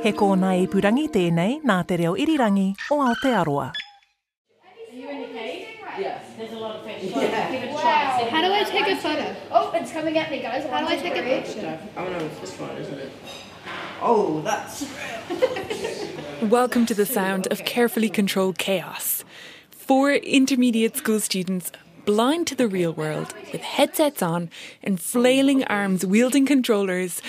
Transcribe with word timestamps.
He 0.00 0.14
kōna 0.16 0.54
i 0.56 0.62
purangi 0.72 1.10
tēnei 1.12 1.58
nā 1.60 1.74
te 1.84 1.98
reo 2.00 2.14
irirangi 2.16 2.70
o 2.94 2.96
Aotearoa. 3.04 3.66
How 8.30 8.40
do 8.40 8.52
I 8.54 8.64
take 8.64 8.88
a 8.92 8.96
photo? 8.96 9.36
Oh, 9.50 9.70
it's 9.74 9.92
coming 9.92 10.16
at 10.16 10.30
me, 10.30 10.40
guys. 10.40 10.64
How 10.70 10.80
do 10.80 10.86
I 10.86 10.96
take 10.96 11.18
a 11.18 11.22
picture? 11.22 11.78
Oh, 11.98 12.00
I 12.00 12.08
don't 12.08 12.22
it's 12.22 12.40
this 12.40 12.58
one, 12.58 12.74
isn't 12.78 12.98
it? 12.98 13.12
Oh, 14.00 14.40
that's. 14.40 14.86
Welcome 16.50 16.86
to 16.86 16.94
the 16.94 17.04
sound 17.04 17.46
of 17.48 17.66
carefully 17.66 18.08
controlled 18.08 18.56
chaos. 18.56 19.22
Four 19.70 20.12
intermediate 20.12 20.96
school 20.96 21.20
students, 21.20 21.72
blind 22.06 22.46
to 22.46 22.54
the 22.54 22.68
real 22.68 22.94
world, 22.94 23.34
with 23.52 23.60
headsets 23.60 24.22
on 24.22 24.48
and 24.82 24.98
flailing 24.98 25.62
arms 25.64 26.06
wielding 26.06 26.46
controllers, 26.46 27.20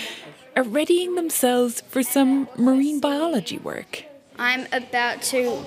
are 0.55 0.63
readying 0.63 1.15
themselves 1.15 1.81
for 1.87 2.03
some 2.03 2.47
marine 2.57 2.99
biology 2.99 3.57
work. 3.57 4.05
I'm 4.37 4.67
about 4.71 5.21
to 5.23 5.63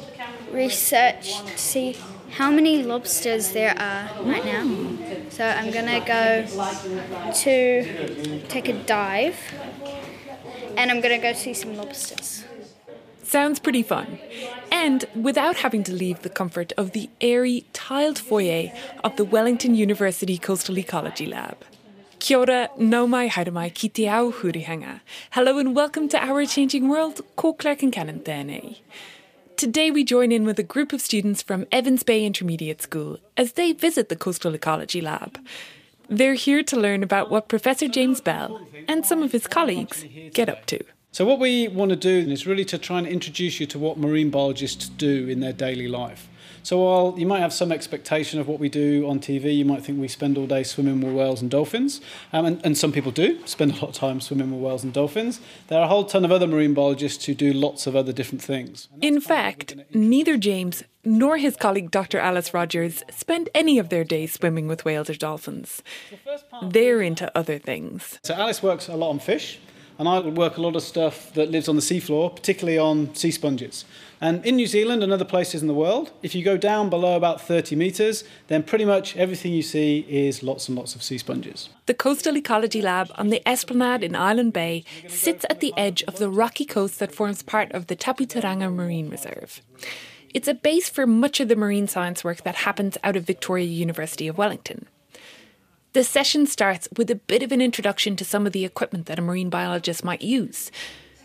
research 0.51 1.41
to 1.43 1.59
see 1.59 1.97
how 2.31 2.51
many 2.51 2.83
lobsters 2.83 3.53
there 3.53 3.75
are 3.79 4.11
right 4.23 4.45
now. 4.45 4.65
So 5.31 5.45
I'm 5.45 5.71
gonna 5.71 6.01
go 6.01 6.45
to 7.33 8.41
take 8.49 8.69
a 8.69 8.73
dive 8.73 9.39
and 10.77 10.91
I'm 10.91 11.01
gonna 11.01 11.19
go 11.19 11.33
see 11.33 11.55
some 11.55 11.77
lobsters. 11.77 12.45
Sounds 13.23 13.59
pretty 13.59 13.83
fun. 13.83 14.19
And 14.71 15.07
without 15.15 15.57
having 15.57 15.83
to 15.85 15.93
leave 15.93 16.23
the 16.23 16.29
comfort 16.29 16.73
of 16.77 16.93
the 16.93 17.09
airy, 17.21 17.65
tiled 17.73 18.19
foyer 18.19 18.73
of 19.03 19.17
the 19.17 19.25
Wellington 19.25 19.75
University 19.75 20.37
Coastal 20.37 20.79
Ecology 20.79 21.27
Lab. 21.27 21.59
Kia 22.25 22.39
ora, 22.39 22.71
nau 22.79 23.07
mai 23.07 23.29
haere 23.29 23.53
mai 23.53 23.69
ki 23.69 23.89
te 23.91 24.09
ao 24.09 24.31
hurihanga. 24.33 25.01
Hello 25.33 25.59
and 25.59 25.77
welcome 25.77 26.09
to 26.09 26.19
Our 26.19 26.47
Changing 26.47 26.89
World, 26.89 27.21
ko 27.37 27.51
and 27.51 27.79
Concannon 27.93 28.21
tēnei. 28.23 28.79
Today 29.59 29.91
we 29.91 30.05
join 30.05 30.33
in 30.33 30.47
with 30.47 30.59
a 30.59 30.63
group 30.63 30.95
of 30.95 31.03
students 31.03 31.43
from 31.43 31.67
Evans 31.71 32.03
Bay 32.03 32.25
Intermediate 32.25 32.81
School 32.81 33.19
as 33.37 33.53
they 33.53 33.73
visit 33.73 34.09
the 34.09 34.17
Coastal 34.17 34.55
Ecology 34.55 35.03
Lab. 35.03 35.39
They're 36.09 36.33
here 36.33 36.63
to 36.63 36.81
learn 36.81 37.03
about 37.03 37.31
what 37.31 37.49
Professor 37.49 37.89
James 37.89 38.23
Bell 38.23 38.59
and 38.89 39.05
some 39.05 39.23
of 39.23 39.33
his 39.33 39.47
colleagues 39.47 40.07
get 40.33 40.49
up 40.49 40.65
to. 40.73 40.83
So, 41.13 41.27
what 41.27 41.39
we 41.39 41.69
want 41.69 41.91
to 41.91 41.97
do 41.97 42.33
is 42.33 42.47
really 42.47 42.65
to 42.65 42.79
try 42.79 42.97
and 42.97 43.07
introduce 43.07 43.61
you 43.61 43.67
to 43.67 43.79
what 43.79 43.99
marine 43.99 44.31
biologists 44.31 44.89
do 44.89 45.29
in 45.29 45.41
their 45.41 45.53
daily 45.53 45.89
life. 45.89 46.27
So, 46.65 46.79
while 46.79 47.15
you 47.19 47.27
might 47.27 47.41
have 47.41 47.53
some 47.53 47.71
expectation 47.71 48.41
of 48.41 48.49
what 48.49 48.59
we 48.59 48.71
do 48.71 49.07
on 49.07 49.21
TV, 49.21 49.55
you 49.55 49.67
might 49.67 49.85
think 49.85 50.01
we 50.01 50.09
spend 50.09 50.39
all 50.39 50.47
day 50.47 50.63
swimming 50.63 51.03
with 51.03 51.13
whales 51.13 51.43
and 51.43 51.51
dolphins, 51.51 52.01
um, 52.33 52.47
and, 52.47 52.61
and 52.65 52.79
some 52.79 52.91
people 52.91 53.13
do 53.13 53.39
spend 53.47 53.73
a 53.73 53.75
lot 53.75 53.91
of 53.91 53.95
time 53.95 54.19
swimming 54.19 54.51
with 54.51 54.63
whales 54.63 54.83
and 54.83 54.95
dolphins. 54.95 55.41
There 55.69 55.79
are 55.79 55.85
a 55.85 55.89
whole 55.89 56.05
ton 56.05 56.25
of 56.25 56.33
other 56.33 56.47
marine 56.47 56.73
biologists 56.73 57.27
who 57.27 57.35
do 57.35 57.53
lots 57.53 57.87
of 57.87 57.95
other 57.95 58.15
different 58.15 58.41
things. 58.41 58.89
In 59.03 59.21
fact, 59.21 59.77
neither 59.93 60.39
James 60.39 60.85
nor 61.05 61.37
his 61.37 61.55
colleague 61.55 61.91
Dr. 61.91 62.19
Alice 62.19 62.55
Rogers 62.55 63.03
spend 63.11 63.51
any 63.55 63.79
of 63.79 63.91
their 63.91 64.03
days 64.03 64.33
swimming 64.33 64.67
with 64.67 64.87
whales 64.87 65.11
or 65.11 65.15
dolphins. 65.15 65.83
They're 66.63 67.03
into 67.03 67.31
other 67.37 67.59
things. 67.59 68.19
So, 68.23 68.33
Alice 68.33 68.63
works 68.63 68.89
a 68.89 68.97
lot 68.97 69.11
on 69.11 69.19
fish 69.19 69.59
and 69.99 70.09
I 70.09 70.21
work 70.21 70.57
a 70.57 70.61
lot 70.61 70.77
of 70.77 70.83
stuff 70.83 71.33
that 71.35 71.51
lives 71.51 71.69
on 71.69 71.77
the 71.77 71.83
seafloor, 71.83 72.35
particularly 72.35 72.79
on 72.79 73.15
sea 73.15 73.31
sponges. 73.31 73.85
And 74.21 74.45
in 74.45 74.57
New 74.57 74.67
Zealand 74.67 75.03
and 75.03 75.13
other 75.13 75.25
places 75.25 75.63
in 75.63 75.69
the 75.69 75.75
world, 75.75 76.13
if 76.23 76.35
you 76.35 76.45
go 76.45 76.57
down 76.57 76.89
below 76.91 77.17
about 77.17 77.41
30 77.41 77.77
metres, 77.77 78.25
then 78.49 78.63
pretty 78.63 78.85
much 78.85 79.17
everything 79.17 79.53
you 79.53 79.63
see 79.63 80.07
is 80.09 80.43
lots 80.43 80.69
and 80.69 80.77
lots 80.77 80.95
of 80.95 81.03
sea 81.03 81.19
sponges. 81.19 81.69
The 81.87 81.95
Coastal 81.95 82.37
Ecology 82.37 82.81
Lab 82.81 83.11
on 83.17 83.29
the 83.29 83.47
Esplanade 83.47 84.03
in 84.03 84.17
Island 84.17 84.53
Bay 84.53 84.85
sits 85.09 85.45
at 85.51 85.61
the 85.61 85.75
edge 85.77 86.03
of 86.05 86.19
the 86.19 86.31
rocky 86.31 86.65
coast 86.65 86.99
that 86.99 87.15
forms 87.15 87.43
part 87.43 87.73
of 87.73 87.89
the 87.89 87.97
Taputeranga 87.97 88.73
Marine 88.73 89.11
Reserve. 89.11 89.61
It's 90.33 90.49
a 90.49 90.55
base 90.55 90.89
for 90.89 91.07
much 91.07 91.39
of 91.39 91.49
the 91.49 91.57
marine 91.57 91.87
science 91.87 92.25
work 92.25 92.43
that 92.43 92.57
happens 92.57 92.99
out 93.05 93.15
of 93.15 93.25
Victoria 93.25 93.67
University 93.67 94.27
of 94.27 94.37
Wellington. 94.37 94.89
The 95.93 96.03
session 96.03 96.47
starts 96.47 96.89
with 96.97 97.09
a 97.09 97.15
bit 97.15 97.45
of 97.45 97.53
an 97.53 97.61
introduction 97.61 98.17
to 98.17 98.25
some 98.25 98.49
of 98.49 98.53
the 98.53 98.65
equipment 98.65 99.07
that 99.07 99.21
a 99.21 99.23
marine 99.23 99.49
biologist 99.49 100.03
might 100.03 100.23
use, 100.23 100.73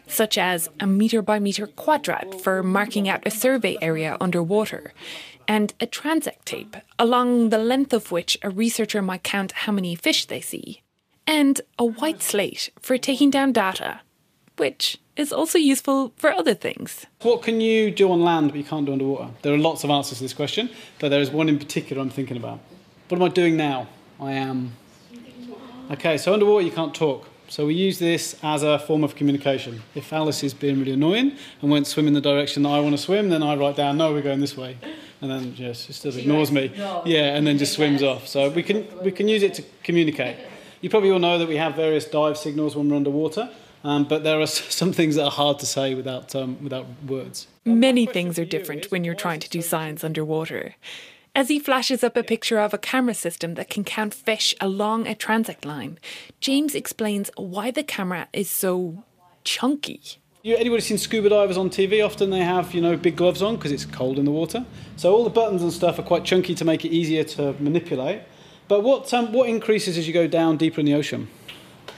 such 0.10 0.38
as 0.38 0.70
a 0.80 0.88
metre 0.88 1.22
by 1.22 1.40
metre 1.40 1.68
quadrat 1.68 2.42
for 2.42 2.62
marking 2.62 3.08
out 3.08 3.26
a 3.26 3.32
survey 3.32 3.78
area 3.82 4.18
underwater, 4.20 4.94
and 5.48 5.74
a 5.80 5.88
transect 5.88 6.44
tape, 6.46 6.76
along 6.98 7.50
the 7.50 7.58
length 7.58 7.94
of 7.94 8.12
which 8.12 8.38
a 8.42 8.50
researcher 8.50 9.02
might 9.02 9.24
count 9.24 9.52
how 9.52 9.72
many 9.72 9.96
fish 9.96 10.26
they 10.26 10.42
see, 10.42 10.82
and 11.26 11.62
a 11.78 11.86
white 11.86 12.22
slate 12.22 12.70
for 12.82 12.98
taking 12.98 13.30
down 13.30 13.52
data, 13.52 14.02
which 14.58 15.00
is 15.16 15.32
also 15.32 15.58
useful 15.58 16.14
for 16.18 16.32
other 16.32 16.54
things. 16.54 17.06
What 17.22 17.44
can 17.44 17.62
you 17.62 17.92
do 17.92 18.12
on 18.12 18.22
land 18.22 18.52
but 18.52 18.58
you 18.58 18.64
can't 18.64 18.86
do 18.86 18.94
underwater? 18.94 19.32
There 19.42 19.54
are 19.54 19.58
lots 19.58 19.84
of 19.84 19.90
answers 19.90 20.18
to 20.18 20.24
this 20.24 20.34
question, 20.34 20.70
but 21.00 21.10
there 21.10 21.22
is 21.22 21.30
one 21.30 21.50
in 21.50 21.60
particular 21.60 22.02
I'm 22.02 22.10
thinking 22.10 22.38
about. 22.38 22.60
What 23.10 23.18
am 23.18 23.24
I 23.24 23.30
doing 23.30 23.56
now? 23.56 23.88
I 24.20 24.34
am. 24.34 24.74
Okay, 25.92 26.18
so 26.18 26.34
underwater 26.34 26.66
you 26.66 26.72
can't 26.72 26.94
talk. 26.94 27.29
So 27.50 27.66
we 27.66 27.74
use 27.74 27.98
this 27.98 28.36
as 28.44 28.62
a 28.62 28.78
form 28.78 29.04
of 29.04 29.16
communication. 29.16 29.82
If 29.96 30.14
Alice 30.14 30.44
is 30.44 30.54
being 30.54 30.78
really 30.78 30.94
annoying 30.94 31.36
and 31.62 31.72
won't 31.72 31.88
swim 31.88 32.08
in 32.08 32.14
the 32.14 32.22
direction 32.22 32.62
that 32.64 32.70
I 32.70 32.80
want 32.80 32.96
to 32.96 33.02
swim, 33.02 33.30
then 33.30 33.42
I 33.42 33.56
write 33.56 33.76
down, 33.76 33.98
no, 33.98 34.14
we're 34.14 34.22
going 34.22 34.40
this 34.40 34.56
way. 34.56 34.78
And 35.22 35.32
then, 35.32 35.56
yes, 35.58 35.86
she 35.86 35.94
still 35.94 36.16
ignores 36.16 36.52
me. 36.52 36.72
Yeah, 37.06 37.36
and 37.36 37.48
then 37.48 37.58
just 37.58 37.74
swims 37.74 38.04
off. 38.04 38.28
So 38.28 38.50
we 38.52 38.62
can, 38.62 38.88
we 39.04 39.12
can 39.12 39.28
use 39.28 39.42
it 39.42 39.56
to 39.56 39.64
communicate. 39.84 40.38
You 40.82 40.92
probably 40.92 41.10
all 41.10 41.20
know 41.20 41.40
that 41.40 41.48
we 41.48 41.58
have 41.58 41.76
various 41.76 42.06
dive 42.06 42.38
signals 42.38 42.76
when 42.76 42.88
we're 42.88 42.96
underwater, 42.96 43.50
um, 43.84 44.08
but 44.08 44.24
there 44.24 44.40
are 44.40 44.48
some 44.48 44.94
things 44.94 45.16
that 45.16 45.26
are 45.26 45.32
hard 45.32 45.58
to 45.60 45.66
say 45.66 45.96
without, 45.96 46.36
um, 46.36 46.62
without 46.64 46.86
words. 47.08 47.48
Many 47.66 48.06
things 48.06 48.38
are 48.38 48.46
different 48.46 48.92
when 48.92 49.04
you're 49.04 49.16
trying 49.16 49.40
to 49.40 49.50
do 49.50 49.64
science 49.64 50.04
underwater. 50.04 50.76
As 51.36 51.48
he 51.48 51.60
flashes 51.60 52.04
up 52.04 52.18
a 52.18 52.24
picture 52.24 52.60
of 52.60 52.74
a 52.74 52.78
camera 52.78 53.14
system 53.14 53.54
that 53.54 53.70
can 53.70 53.84
count 53.84 54.14
fish 54.14 54.56
along 54.60 55.08
a 55.08 55.14
transect 55.14 55.64
line, 55.64 56.00
James 56.40 56.74
explains 56.74 57.30
why 57.38 57.72
the 57.72 57.84
camera 57.84 58.28
is 58.34 58.50
so 58.50 59.04
chunky. 59.44 60.02
You, 60.42 60.56
anybody 60.56 60.82
seen 60.82 60.98
scuba 60.98 61.30
divers 61.30 61.58
on 61.58 61.70
TV? 61.70 62.04
Often 62.04 62.32
they 62.32 62.40
have, 62.40 62.74
you 62.74 62.82
know, 62.82 62.98
big 62.98 63.16
gloves 63.16 63.42
on 63.42 63.58
because 63.58 63.72
it's 63.72 63.86
cold 63.86 64.18
in 64.18 64.26
the 64.26 64.32
water. 64.32 64.66
So 64.96 65.14
all 65.14 65.24
the 65.24 65.30
buttons 65.30 65.62
and 65.62 65.72
stuff 65.72 66.00
are 66.00 66.04
quite 66.04 66.26
chunky 66.26 66.56
to 66.56 66.66
make 66.66 66.84
it 66.84 66.90
easier 66.90 67.24
to 67.26 67.54
manipulate. 67.60 68.22
But 68.68 68.84
what, 68.84 69.14
um, 69.14 69.32
what 69.32 69.50
increases 69.50 69.98
as 69.98 70.08
you 70.08 70.14
go 70.14 70.28
down 70.28 70.58
deeper 70.58 70.80
in 70.80 70.86
the 70.86 70.94
ocean? 70.96 71.28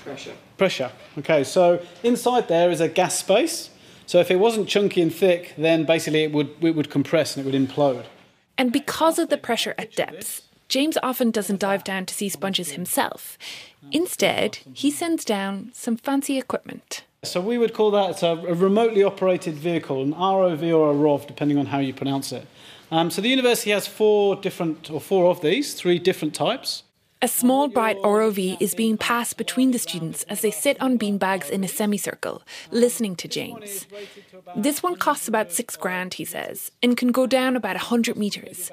Pressure. 0.04 0.34
Pressure. 0.58 0.92
Okay, 1.20 1.44
so 1.44 1.82
inside 2.04 2.48
there 2.48 2.70
is 2.70 2.82
a 2.82 2.90
gas 2.90 3.18
space. 3.18 3.70
So 4.08 4.20
if 4.20 4.30
it 4.30 4.38
wasn't 4.38 4.68
chunky 4.68 5.02
and 5.02 5.14
thick, 5.14 5.54
then 5.58 5.86
basically 5.86 6.24
it 6.24 6.34
would, 6.34 6.50
it 6.62 6.76
would 6.76 6.90
compress 6.90 7.38
and 7.38 7.46
it 7.46 7.52
would 7.52 7.70
implode. 7.70 8.06
And 8.62 8.72
because 8.72 9.18
of 9.18 9.30
the 9.30 9.40
pressure 9.40 9.74
at 9.80 9.96
depths, 9.96 10.44
James 10.70 10.96
often 11.02 11.32
doesn't 11.32 11.60
dive 11.60 11.84
down 11.84 12.06
to 12.06 12.14
see 12.14 12.30
sponges 12.30 12.74
himself. 12.74 13.36
Instead, 13.92 14.60
he 14.72 14.92
sends 14.92 15.26
down 15.26 15.72
some 15.74 15.98
fancy 15.98 16.38
equipment. 16.38 17.04
So 17.24 17.42
we 17.42 17.58
would 17.58 17.74
call 17.74 17.90
that 17.90 18.22
a, 18.22 18.34
a 18.34 18.54
remotely 18.54 19.02
operated 19.02 19.56
vehicle, 19.56 20.04
an 20.04 20.14
ROV 20.14 20.62
or 20.78 20.92
a 20.92 20.94
ROV, 20.94 21.26
depending 21.26 21.58
on 21.58 21.66
how 21.66 21.80
you 21.80 21.92
pronounce 21.92 22.32
it. 22.32 22.46
Um, 22.92 23.10
so 23.10 23.20
the 23.20 23.30
university 23.30 23.72
has 23.72 23.88
four 23.88 24.36
different, 24.36 24.92
or 24.92 25.02
four 25.02 25.32
of 25.32 25.42
these, 25.42 25.74
three 25.74 25.98
different 25.98 26.36
types. 26.36 26.84
A 27.24 27.28
small 27.28 27.68
bright 27.68 28.02
ROV 28.02 28.58
is 28.60 28.74
being 28.74 28.98
passed 28.98 29.38
between 29.38 29.70
the 29.70 29.78
students 29.78 30.24
as 30.24 30.42
they 30.42 30.50
sit 30.50 30.82
on 30.82 30.98
beanbags 30.98 31.52
in 31.52 31.64
a 31.64 31.68
semicircle, 31.68 32.42
listening 32.72 33.16
to 33.18 33.28
James. 33.28 33.86
This 34.56 34.82
one 34.82 34.96
costs 34.96 35.28
about 35.28 35.52
six 35.52 35.76
grand, 35.76 36.16
he 36.16 36.26
says, 36.26 36.72
and 36.82 36.98
can 36.98 37.12
go 37.12 37.28
down 37.28 37.56
about 37.56 37.76
100 37.76 38.18
metres. 38.18 38.72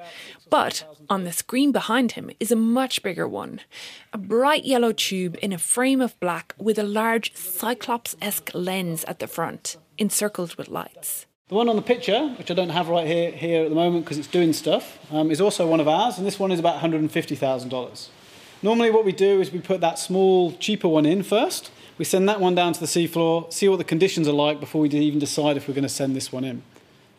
But 0.49 0.83
on 1.11 1.25
the 1.25 1.31
screen 1.31 1.71
behind 1.71 2.13
him 2.13 2.31
is 2.39 2.51
a 2.51 2.55
much 2.55 3.03
bigger 3.03 3.27
one 3.27 3.61
a 4.13 4.17
bright 4.17 4.65
yellow 4.65 4.93
tube 4.93 5.37
in 5.43 5.53
a 5.53 5.59
frame 5.59 6.01
of 6.01 6.19
black 6.19 6.55
with 6.57 6.79
a 6.79 6.83
large 6.83 7.35
Cyclops 7.35 8.15
esque 8.19 8.49
lens 8.55 9.03
at 9.03 9.19
the 9.19 9.27
front, 9.27 9.77
encircled 9.99 10.55
with 10.55 10.69
lights. 10.69 11.27
The 11.49 11.55
one 11.55 11.69
on 11.69 11.75
the 11.75 11.83
picture, 11.83 12.29
which 12.39 12.49
I 12.49 12.55
don't 12.55 12.69
have 12.69 12.89
right 12.89 13.05
here, 13.05 13.29
here 13.29 13.65
at 13.65 13.69
the 13.69 13.75
moment 13.75 14.05
because 14.05 14.17
it's 14.17 14.27
doing 14.27 14.53
stuff, 14.53 14.97
um, 15.11 15.29
is 15.29 15.39
also 15.39 15.67
one 15.67 15.79
of 15.79 15.87
ours, 15.87 16.17
and 16.17 16.25
this 16.25 16.39
one 16.39 16.51
is 16.51 16.59
about 16.59 16.81
$150,000. 16.81 18.09
Normally, 18.61 18.91
what 18.91 19.05
we 19.05 19.13
do 19.13 19.39
is 19.39 19.51
we 19.51 19.59
put 19.59 19.79
that 19.79 19.97
small, 19.97 20.51
cheaper 20.53 20.89
one 20.89 21.05
in 21.05 21.23
first. 21.23 21.71
We 21.97 22.03
send 22.03 22.27
that 22.27 22.41
one 22.41 22.55
down 22.55 22.73
to 22.73 22.79
the 22.79 22.85
seafloor, 22.85 23.51
see 23.53 23.69
what 23.69 23.77
the 23.77 23.85
conditions 23.85 24.27
are 24.27 24.33
like 24.33 24.59
before 24.59 24.81
we 24.81 24.89
even 24.89 25.19
decide 25.19 25.55
if 25.55 25.67
we're 25.67 25.73
going 25.73 25.83
to 25.83 25.89
send 25.89 26.15
this 26.15 26.31
one 26.31 26.43
in. 26.43 26.61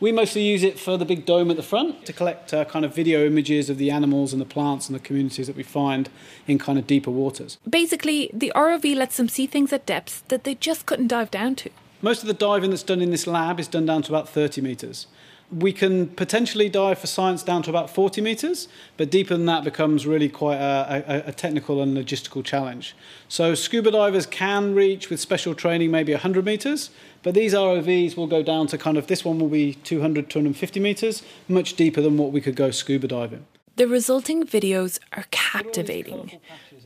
We 0.00 0.12
mostly 0.12 0.42
use 0.42 0.62
it 0.62 0.78
for 0.78 0.96
the 0.96 1.04
big 1.04 1.26
dome 1.26 1.50
at 1.50 1.56
the 1.56 1.62
front 1.62 2.06
to 2.06 2.12
collect 2.12 2.52
uh, 2.52 2.64
kind 2.66 2.84
of 2.84 2.94
video 2.94 3.26
images 3.26 3.68
of 3.68 3.78
the 3.78 3.90
animals 3.90 4.32
and 4.32 4.40
the 4.40 4.46
plants 4.46 4.88
and 4.88 4.94
the 4.94 5.00
communities 5.00 5.46
that 5.46 5.56
we 5.56 5.62
find 5.62 6.08
in 6.46 6.58
kind 6.58 6.78
of 6.78 6.86
deeper 6.86 7.10
waters. 7.10 7.58
Basically, 7.68 8.30
the 8.32 8.52
ROV 8.54 8.96
lets 8.96 9.16
them 9.16 9.28
see 9.28 9.46
things 9.46 9.72
at 9.72 9.84
depths 9.84 10.22
that 10.28 10.44
they 10.44 10.54
just 10.54 10.86
couldn't 10.86 11.08
dive 11.08 11.30
down 11.30 11.54
to. 11.56 11.70
Most 12.02 12.22
of 12.22 12.28
the 12.28 12.34
diving 12.34 12.70
that's 12.70 12.82
done 12.82 13.02
in 13.02 13.10
this 13.10 13.26
lab 13.26 13.60
is 13.60 13.68
done 13.68 13.84
down 13.84 14.02
to 14.02 14.12
about 14.12 14.28
30 14.28 14.62
metres. 14.62 15.06
We 15.52 15.72
can 15.72 16.08
potentially 16.08 16.68
dive 16.68 16.98
for 16.98 17.06
science 17.06 17.42
down 17.42 17.62
to 17.64 17.70
about 17.70 17.90
40 17.90 18.20
metres, 18.20 18.68
but 18.96 19.10
deeper 19.10 19.36
than 19.36 19.46
that 19.46 19.64
becomes 19.64 20.06
really 20.06 20.28
quite 20.28 20.58
a, 20.58 21.04
a, 21.06 21.28
a, 21.30 21.32
technical 21.32 21.82
and 21.82 21.96
logistical 21.96 22.44
challenge. 22.44 22.94
So, 23.28 23.54
scuba 23.54 23.90
divers 23.90 24.26
can 24.26 24.74
reach 24.74 25.10
with 25.10 25.18
special 25.18 25.54
training 25.54 25.90
maybe 25.90 26.12
100 26.12 26.44
metres, 26.44 26.90
but 27.22 27.34
these 27.34 27.52
ROVs 27.52 28.16
will 28.16 28.28
go 28.28 28.42
down 28.42 28.68
to 28.68 28.78
kind 28.78 28.96
of 28.96 29.08
this 29.08 29.24
one 29.24 29.40
will 29.40 29.48
be 29.48 29.74
200, 29.74 30.30
250 30.30 30.78
metres, 30.80 31.22
much 31.48 31.74
deeper 31.74 32.00
than 32.00 32.16
what 32.16 32.30
we 32.30 32.40
could 32.40 32.54
go 32.54 32.70
scuba 32.70 33.08
diving. 33.08 33.44
The 33.76 33.88
resulting 33.88 34.44
videos 34.44 34.98
are 35.12 35.24
captivating 35.30 36.38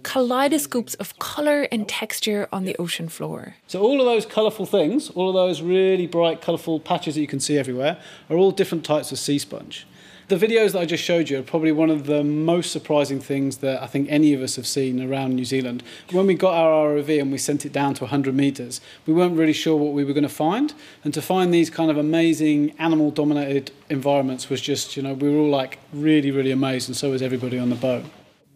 kaleidoscopes 0.04 0.94
of 0.94 1.18
colour 1.18 1.66
and 1.72 1.88
texture 1.88 2.48
on 2.52 2.64
the 2.64 2.76
ocean 2.78 3.08
floor. 3.08 3.56
So, 3.66 3.80
all 3.82 4.00
of 4.00 4.06
those 4.06 4.26
colourful 4.26 4.66
things, 4.66 5.10
all 5.10 5.30
of 5.30 5.34
those 5.34 5.62
really 5.62 6.06
bright, 6.06 6.40
colourful 6.40 6.80
patches 6.80 7.16
that 7.16 7.20
you 7.20 7.26
can 7.26 7.40
see 7.40 7.58
everywhere, 7.58 7.98
are 8.30 8.36
all 8.36 8.52
different 8.52 8.84
types 8.84 9.10
of 9.10 9.18
sea 9.18 9.38
sponge. 9.38 9.86
The 10.28 10.36
videos 10.36 10.72
that 10.72 10.80
I 10.80 10.84
just 10.86 11.04
showed 11.04 11.28
you 11.28 11.38
are 11.40 11.42
probably 11.42 11.70
one 11.70 11.90
of 11.90 12.06
the 12.06 12.24
most 12.24 12.72
surprising 12.72 13.20
things 13.20 13.58
that 13.58 13.82
I 13.82 13.86
think 13.86 14.08
any 14.08 14.32
of 14.32 14.40
us 14.40 14.56
have 14.56 14.66
seen 14.66 15.02
around 15.02 15.34
New 15.34 15.44
Zealand. 15.44 15.82
When 16.12 16.26
we 16.26 16.32
got 16.32 16.54
our 16.54 16.94
ROV 16.94 17.20
and 17.20 17.30
we 17.30 17.36
sent 17.36 17.66
it 17.66 17.74
down 17.74 17.92
to 17.94 18.04
100 18.04 18.34
metres, 18.34 18.80
we 19.04 19.12
weren't 19.12 19.36
really 19.36 19.52
sure 19.52 19.76
what 19.76 19.92
we 19.92 20.02
were 20.02 20.14
going 20.14 20.22
to 20.22 20.30
find. 20.30 20.72
And 21.04 21.12
to 21.12 21.20
find 21.20 21.52
these 21.52 21.68
kind 21.68 21.90
of 21.90 21.98
amazing 21.98 22.70
animal 22.78 23.10
dominated 23.10 23.70
environments 23.90 24.48
was 24.48 24.62
just, 24.62 24.96
you 24.96 25.02
know, 25.02 25.12
we 25.12 25.28
were 25.28 25.36
all 25.36 25.50
like 25.50 25.78
really, 25.92 26.30
really 26.30 26.52
amazed, 26.52 26.88
and 26.88 26.96
so 26.96 27.10
was 27.10 27.20
everybody 27.20 27.58
on 27.58 27.68
the 27.68 27.76
boat. 27.76 28.04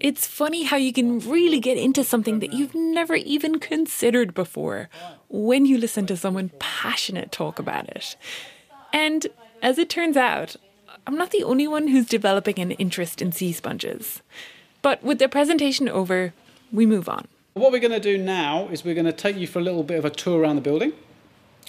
It's 0.01 0.29
funny 0.29 0.63
how 0.63 0.77
you 0.77 0.93
can 0.93 1.19
really 1.19 1.59
get 1.59 1.77
into 1.77 2.05
something 2.05 2.39
that 2.39 2.53
you've 2.53 2.75
never 2.75 3.17
even 3.17 3.59
considered 3.59 4.33
before 4.33 4.89
when 5.29 5.67
you 5.67 5.77
listen 5.77 6.07
to 6.07 6.17
someone 6.17 6.53
passionate 6.61 7.33
talk 7.33 7.59
about 7.59 7.89
it. 7.89 8.17
And 8.93 9.27
as 9.61 9.77
it 9.77 9.91
turns 9.91 10.17
out, 10.17 10.55
I'm 11.05 11.17
not 11.17 11.33
the 11.33 11.43
only 11.43 11.67
one 11.67 11.89
who's 11.89 12.07
developing 12.07 12.61
an 12.61 12.71
interest 12.73 13.21
in 13.21 13.33
sea 13.33 13.53
sponges. 13.53 14.23
But 14.83 15.03
with 15.03 15.19
the 15.19 15.29
presentation 15.29 15.89
over, 15.89 16.33
we 16.73 16.87
move 16.87 17.09
on. 17.09 17.27
What 17.55 17.73
we're 17.73 17.81
going 17.81 17.91
to 17.91 17.99
do 17.99 18.17
now 18.17 18.69
is 18.69 18.85
we're 18.85 18.95
going 18.95 19.05
to 19.07 19.13
take 19.13 19.37
you 19.37 19.49
for 19.49 19.59
a 19.59 19.63
little 19.63 19.83
bit 19.83 19.99
of 19.99 20.05
a 20.05 20.11
tour 20.11 20.41
around 20.41 20.55
the 20.55 20.63
building. 20.63 20.93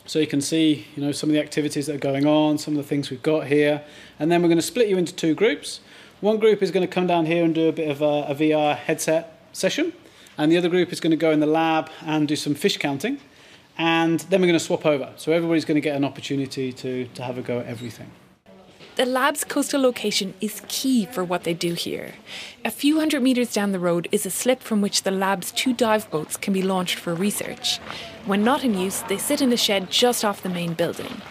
So 0.05 0.19
you 0.19 0.27
can 0.27 0.41
see, 0.41 0.85
you 0.95 1.03
know, 1.03 1.11
some 1.11 1.29
of 1.29 1.33
the 1.33 1.39
activities 1.39 1.87
that 1.87 1.95
are 1.95 1.99
going 1.99 2.27
on, 2.27 2.59
some 2.59 2.75
of 2.75 2.77
the 2.77 2.87
things 2.87 3.09
we've 3.09 3.23
got 3.23 3.47
here, 3.47 3.83
and 4.19 4.31
then 4.31 4.41
we're 4.41 4.49
going 4.49 4.59
to 4.59 4.61
split 4.61 4.87
you 4.87 4.97
into 4.97 5.15
two 5.15 5.33
groups. 5.33 5.79
One 6.21 6.37
group 6.37 6.61
is 6.61 6.71
going 6.71 6.85
to 6.85 6.93
come 6.93 7.07
down 7.07 7.27
here 7.27 7.45
and 7.45 7.55
do 7.55 7.69
a 7.69 7.71
bit 7.71 7.89
of 7.89 8.01
a, 8.01 8.25
a 8.27 8.35
VR 8.35 8.75
headset 8.75 9.39
session, 9.53 9.93
and 10.37 10.51
the 10.51 10.57
other 10.57 10.67
group 10.67 10.91
is 10.91 10.99
going 10.99 11.11
to 11.11 11.17
go 11.17 11.31
in 11.31 11.39
the 11.39 11.45
lab 11.45 11.89
and 12.01 12.27
do 12.27 12.35
some 12.35 12.55
fish 12.55 12.77
counting, 12.77 13.19
and 13.77 14.19
then 14.29 14.41
we're 14.41 14.47
going 14.47 14.59
to 14.59 14.65
swap 14.65 14.85
over. 14.85 15.13
So 15.15 15.31
everybody's 15.31 15.63
going 15.63 15.75
to 15.75 15.81
get 15.81 15.95
an 15.95 16.03
opportunity 16.03 16.73
to, 16.73 17.05
to 17.05 17.23
have 17.23 17.37
a 17.37 17.41
go 17.41 17.59
at 17.59 17.67
everything. 17.67 18.11
The 18.97 19.05
lab's 19.05 19.45
coastal 19.45 19.81
location 19.81 20.33
is 20.41 20.61
key 20.67 21.05
for 21.05 21.23
what 21.23 21.45
they 21.45 21.53
do 21.53 21.73
here. 21.73 22.15
A 22.65 22.71
few 22.71 22.99
hundred 22.99 23.23
metres 23.23 23.53
down 23.53 23.71
the 23.71 23.79
road 23.79 24.09
is 24.11 24.25
a 24.25 24.29
slip 24.29 24.61
from 24.61 24.81
which 24.81 25.03
the 25.03 25.11
lab's 25.11 25.53
two 25.53 25.71
dive 25.71 26.11
boats 26.11 26.35
can 26.35 26.51
be 26.51 26.61
launched 26.61 26.95
for 26.95 27.15
research. 27.15 27.77
When 28.25 28.43
not 28.43 28.65
in 28.65 28.77
use, 28.77 29.03
they 29.03 29.17
sit 29.17 29.41
in 29.41 29.53
a 29.53 29.57
shed 29.57 29.89
just 29.89 30.25
off 30.25 30.43
the 30.43 30.49
main 30.49 30.73
building. 30.73 31.21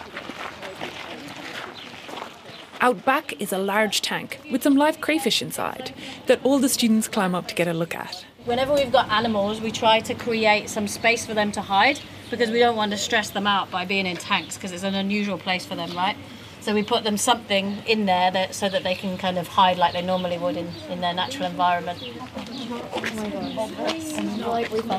Out 2.81 3.03
back 3.03 3.33
is 3.41 3.51
a 3.51 3.57
large 3.57 4.01
tank 4.01 4.39
with 4.49 4.63
some 4.63 4.77
live 4.77 5.01
crayfish 5.01 5.41
inside 5.41 5.93
that 6.27 6.39
all 6.45 6.59
the 6.59 6.69
students 6.69 7.09
climb 7.09 7.35
up 7.35 7.45
to 7.49 7.55
get 7.55 7.67
a 7.67 7.73
look 7.73 7.93
at. 7.93 8.25
Whenever 8.45 8.73
we've 8.73 8.91
got 8.91 9.09
animals, 9.09 9.59
we 9.59 9.69
try 9.69 9.99
to 9.99 10.13
create 10.15 10.69
some 10.69 10.87
space 10.87 11.25
for 11.25 11.33
them 11.33 11.51
to 11.51 11.61
hide 11.61 11.99
because 12.31 12.49
we 12.49 12.59
don't 12.59 12.77
want 12.77 12.91
to 12.91 12.97
stress 12.97 13.31
them 13.31 13.45
out 13.45 13.69
by 13.69 13.83
being 13.83 14.05
in 14.05 14.15
tanks 14.15 14.55
because 14.55 14.71
it's 14.71 14.83
an 14.83 14.95
unusual 14.95 15.37
place 15.37 15.65
for 15.65 15.75
them, 15.75 15.91
right? 15.91 16.15
So 16.61 16.73
we 16.73 16.81
put 16.81 17.03
them 17.03 17.17
something 17.17 17.79
in 17.85 18.05
there 18.05 18.31
that, 18.31 18.55
so 18.55 18.69
that 18.69 18.83
they 18.83 18.95
can 18.95 19.17
kind 19.17 19.37
of 19.37 19.49
hide 19.49 19.77
like 19.77 19.91
they 19.91 20.01
normally 20.01 20.37
would 20.37 20.55
in, 20.55 20.69
in 20.89 21.01
their 21.01 21.13
natural 21.13 21.47
environment. 21.47 21.99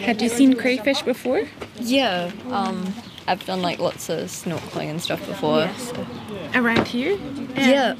Had 0.03 0.21
you 0.21 0.29
seen 0.29 0.55
crayfish 0.55 1.00
before? 1.00 1.44
Yeah, 1.79 2.31
um, 2.50 2.93
I've 3.31 3.47
done 3.47 3.62
like 3.62 3.79
lots 3.79 4.09
of 4.09 4.27
snorkeling 4.27 4.91
and 4.91 5.00
stuff 5.00 5.25
before. 5.25 5.71
So. 5.77 6.05
Around 6.53 6.88
here? 6.88 7.17
Yeah. 7.55 7.94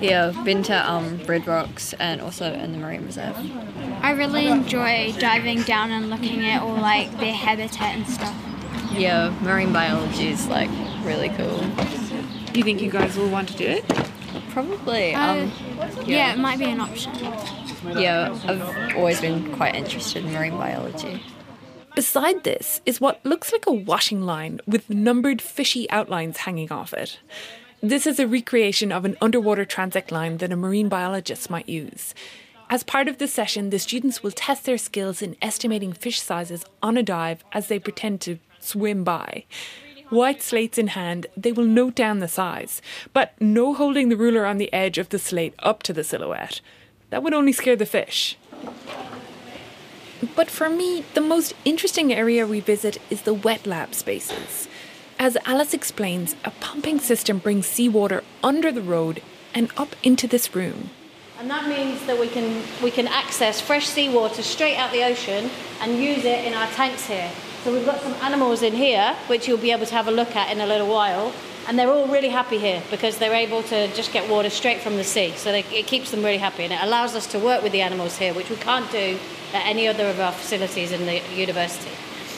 Yeah, 0.00 0.28
I've 0.28 0.42
been 0.42 0.62
to 0.62 0.90
um, 0.90 1.18
Red 1.26 1.46
Rocks 1.46 1.92
and 2.00 2.22
also 2.22 2.50
in 2.50 2.72
the 2.72 2.78
Marine 2.78 3.04
Reserve. 3.04 3.36
I 4.00 4.12
really 4.12 4.46
enjoy 4.46 5.12
diving 5.18 5.60
down 5.64 5.90
and 5.90 6.08
looking 6.08 6.46
at 6.46 6.62
all 6.62 6.76
like 6.76 7.10
their 7.20 7.34
habitat 7.34 7.94
and 7.94 8.06
stuff. 8.06 8.34
Yeah, 8.92 9.36
marine 9.42 9.70
biology 9.70 10.28
is 10.28 10.48
like 10.48 10.70
really 11.02 11.28
cool. 11.28 11.58
Do 11.58 12.58
you 12.58 12.64
think 12.64 12.80
you 12.80 12.90
guys 12.90 13.18
will 13.18 13.28
want 13.28 13.50
to 13.50 13.56
do 13.58 13.66
it? 13.66 13.84
Probably. 14.48 15.14
Uh, 15.14 15.42
um, 15.42 15.52
yeah. 15.78 16.04
yeah, 16.06 16.32
it 16.32 16.38
might 16.38 16.58
be 16.58 16.64
an 16.64 16.80
option. 16.80 17.14
Yeah, 17.84 18.34
I've 18.46 18.96
always 18.96 19.20
been 19.20 19.54
quite 19.56 19.74
interested 19.74 20.24
in 20.24 20.32
marine 20.32 20.56
biology. 20.56 21.22
Beside 21.94 22.44
this 22.44 22.80
is 22.86 23.00
what 23.00 23.24
looks 23.24 23.52
like 23.52 23.66
a 23.66 23.72
washing 23.72 24.22
line 24.22 24.60
with 24.66 24.88
numbered 24.90 25.42
fishy 25.42 25.90
outlines 25.90 26.38
hanging 26.38 26.70
off 26.70 26.94
it. 26.94 27.18
This 27.82 28.06
is 28.06 28.20
a 28.20 28.28
recreation 28.28 28.92
of 28.92 29.04
an 29.04 29.16
underwater 29.20 29.64
transect 29.64 30.10
line 30.10 30.36
that 30.38 30.52
a 30.52 30.56
marine 30.56 30.88
biologist 30.88 31.50
might 31.50 31.68
use. 31.68 32.14
As 32.68 32.84
part 32.84 33.08
of 33.08 33.18
this 33.18 33.32
session, 33.32 33.70
the 33.70 33.78
students 33.80 34.22
will 34.22 34.30
test 34.30 34.64
their 34.64 34.78
skills 34.78 35.20
in 35.20 35.36
estimating 35.42 35.92
fish 35.92 36.20
sizes 36.20 36.64
on 36.80 36.96
a 36.96 37.02
dive 37.02 37.42
as 37.52 37.66
they 37.66 37.80
pretend 37.80 38.20
to 38.20 38.38
swim 38.60 39.02
by. 39.02 39.44
White 40.10 40.42
slates 40.42 40.78
in 40.78 40.88
hand, 40.88 41.26
they 41.36 41.52
will 41.52 41.64
note 41.64 41.94
down 41.96 42.20
the 42.20 42.28
size, 42.28 42.80
but 43.12 43.32
no 43.40 43.74
holding 43.74 44.08
the 44.08 44.16
ruler 44.16 44.46
on 44.46 44.58
the 44.58 44.72
edge 44.72 44.98
of 44.98 45.08
the 45.08 45.18
slate 45.18 45.54
up 45.60 45.82
to 45.84 45.92
the 45.92 46.04
silhouette. 46.04 46.60
That 47.10 47.22
would 47.22 47.34
only 47.34 47.52
scare 47.52 47.76
the 47.76 47.86
fish. 47.86 48.36
But 50.36 50.50
for 50.50 50.68
me, 50.68 51.04
the 51.14 51.20
most 51.20 51.54
interesting 51.64 52.12
area 52.12 52.46
we 52.46 52.60
visit 52.60 52.98
is 53.08 53.22
the 53.22 53.34
wet 53.34 53.66
lab 53.66 53.94
spaces. 53.94 54.68
As 55.18 55.36
Alice 55.46 55.74
explains, 55.74 56.36
a 56.44 56.50
pumping 56.50 56.98
system 56.98 57.38
brings 57.38 57.66
seawater 57.66 58.22
under 58.42 58.70
the 58.70 58.82
road 58.82 59.22
and 59.54 59.70
up 59.76 59.96
into 60.02 60.26
this 60.26 60.54
room. 60.54 60.90
And 61.38 61.50
that 61.50 61.68
means 61.68 62.04
that 62.06 62.20
we 62.20 62.28
can, 62.28 62.62
we 62.82 62.90
can 62.90 63.08
access 63.08 63.60
fresh 63.60 63.86
seawater 63.86 64.42
straight 64.42 64.76
out 64.76 64.92
the 64.92 65.04
ocean 65.04 65.50
and 65.80 65.96
use 65.96 66.24
it 66.24 66.44
in 66.44 66.52
our 66.52 66.66
tanks 66.68 67.06
here. 67.06 67.30
So 67.64 67.72
we've 67.72 67.84
got 67.84 68.00
some 68.00 68.12
animals 68.14 68.62
in 68.62 68.74
here, 68.74 69.16
which 69.26 69.48
you'll 69.48 69.58
be 69.58 69.72
able 69.72 69.86
to 69.86 69.94
have 69.94 70.08
a 70.08 70.10
look 70.10 70.36
at 70.36 70.52
in 70.52 70.60
a 70.60 70.66
little 70.66 70.88
while. 70.88 71.32
And 71.66 71.78
they're 71.78 71.90
all 71.90 72.06
really 72.08 72.28
happy 72.28 72.58
here 72.58 72.82
because 72.90 73.18
they're 73.18 73.34
able 73.34 73.62
to 73.64 73.88
just 73.94 74.12
get 74.12 74.28
water 74.30 74.50
straight 74.50 74.80
from 74.80 74.96
the 74.96 75.04
sea. 75.04 75.32
So 75.36 75.50
they, 75.52 75.60
it 75.72 75.86
keeps 75.86 76.10
them 76.10 76.22
really 76.22 76.38
happy 76.38 76.64
and 76.64 76.72
it 76.72 76.80
allows 76.82 77.14
us 77.14 77.26
to 77.28 77.38
work 77.38 77.62
with 77.62 77.72
the 77.72 77.80
animals 77.80 78.18
here, 78.18 78.34
which 78.34 78.50
we 78.50 78.56
can't 78.56 78.90
do 78.90 79.18
at 79.52 79.66
any 79.66 79.88
other 79.88 80.06
of 80.06 80.20
our 80.20 80.32
facilities 80.32 80.92
in 80.92 81.06
the 81.06 81.20
university. 81.34 81.90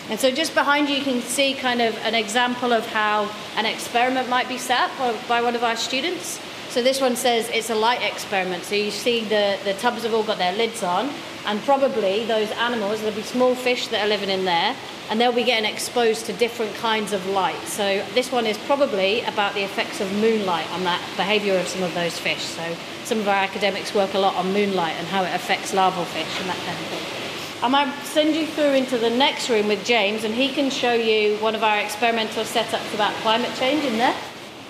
And 0.09 0.19
so 0.19 0.31
just 0.31 0.55
behind 0.55 0.89
you, 0.89 0.97
you 0.97 1.05
can 1.05 1.23
see 1.23 1.55
kind 1.55 1.81
of 1.81 1.97
an 1.99 2.15
example 2.15 2.73
of 2.73 2.87
how 2.87 3.31
an 3.57 3.67
experiment 3.67 4.29
might 4.29 4.49
be 4.49 4.59
set 4.59 4.91
up 5.01 5.29
by 5.29 5.41
one 5.41 5.55
of 5.55 5.63
our 5.63 5.77
students. 5.77 6.41
So 6.73 6.83
this 6.83 7.03
one 7.03 7.17
says 7.17 7.51
it's 7.51 7.69
a 7.69 7.75
light 7.75 8.01
experiment. 8.01 8.65
So 8.65 8.75
you 8.75 8.91
see 8.91 9.25
the, 9.25 9.59
the 9.63 9.75
tubs 9.75 10.05
have 10.05 10.15
all 10.15 10.23
got 10.23 10.39
their 10.39 10.57
lids 10.57 10.83
on, 10.83 11.11
and 11.45 11.61
probably 11.65 12.25
those 12.25 12.51
animals, 12.53 13.03
there'll 13.03 13.15
be 13.15 13.21
small 13.21 13.55
fish 13.55 13.89
that 13.89 14.03
are 14.03 14.09
living 14.09 14.31
in 14.31 14.47
there, 14.47 14.75
and 15.11 15.21
they'll 15.21 15.35
be 15.35 15.45
getting 15.45 15.71
exposed 15.71 16.25
to 16.27 16.33
different 16.33 16.75
kinds 16.77 17.13
of 17.13 17.27
light. 17.27 17.61
So 17.65 18.03
this 18.15 18.33
one 18.33 18.47
is 18.47 18.57
probably 18.57 19.21
about 19.25 19.53
the 19.53 19.61
effects 19.61 20.01
of 20.01 20.11
moonlight 20.15 20.67
on 20.73 20.85
that 20.85 21.03
behaviour 21.19 21.59
of 21.59 21.69
some 21.69 21.83
of 21.83 21.93
those 21.93 22.19
fish. 22.19 22.43
So 22.43 22.75
some 23.05 23.19
of 23.19 23.29
our 23.29 23.35
academics 23.35 23.95
work 23.95 24.15
a 24.15 24.19
lot 24.19 24.35
on 24.37 24.55
moonlight 24.55 24.95
and 24.97 25.07
how 25.09 25.25
it 25.25 25.35
affects 25.35 25.75
larval 25.75 26.07
fish 26.07 26.41
and 26.41 26.49
that 26.49 26.57
kind 26.57 26.79
of 26.79 26.87
thing. 26.87 27.63
I 27.63 27.69
might 27.69 28.03
send 28.05 28.35
you 28.35 28.47
through 28.47 28.73
into 28.73 28.97
the 28.97 29.11
next 29.11 29.51
room 29.51 29.69
with 29.69 29.85
James, 29.85 30.25
and 30.25 30.35
he 30.35 30.49
can 30.49 30.71
show 30.71 30.95
you 30.95 31.37
one 31.37 31.55
of 31.55 31.63
our 31.63 31.81
experimental 31.81 32.45
setups 32.45 32.95
about 32.95 33.13
climate 33.17 33.55
change 33.59 33.85
in 33.85 33.99
there. 33.99 34.17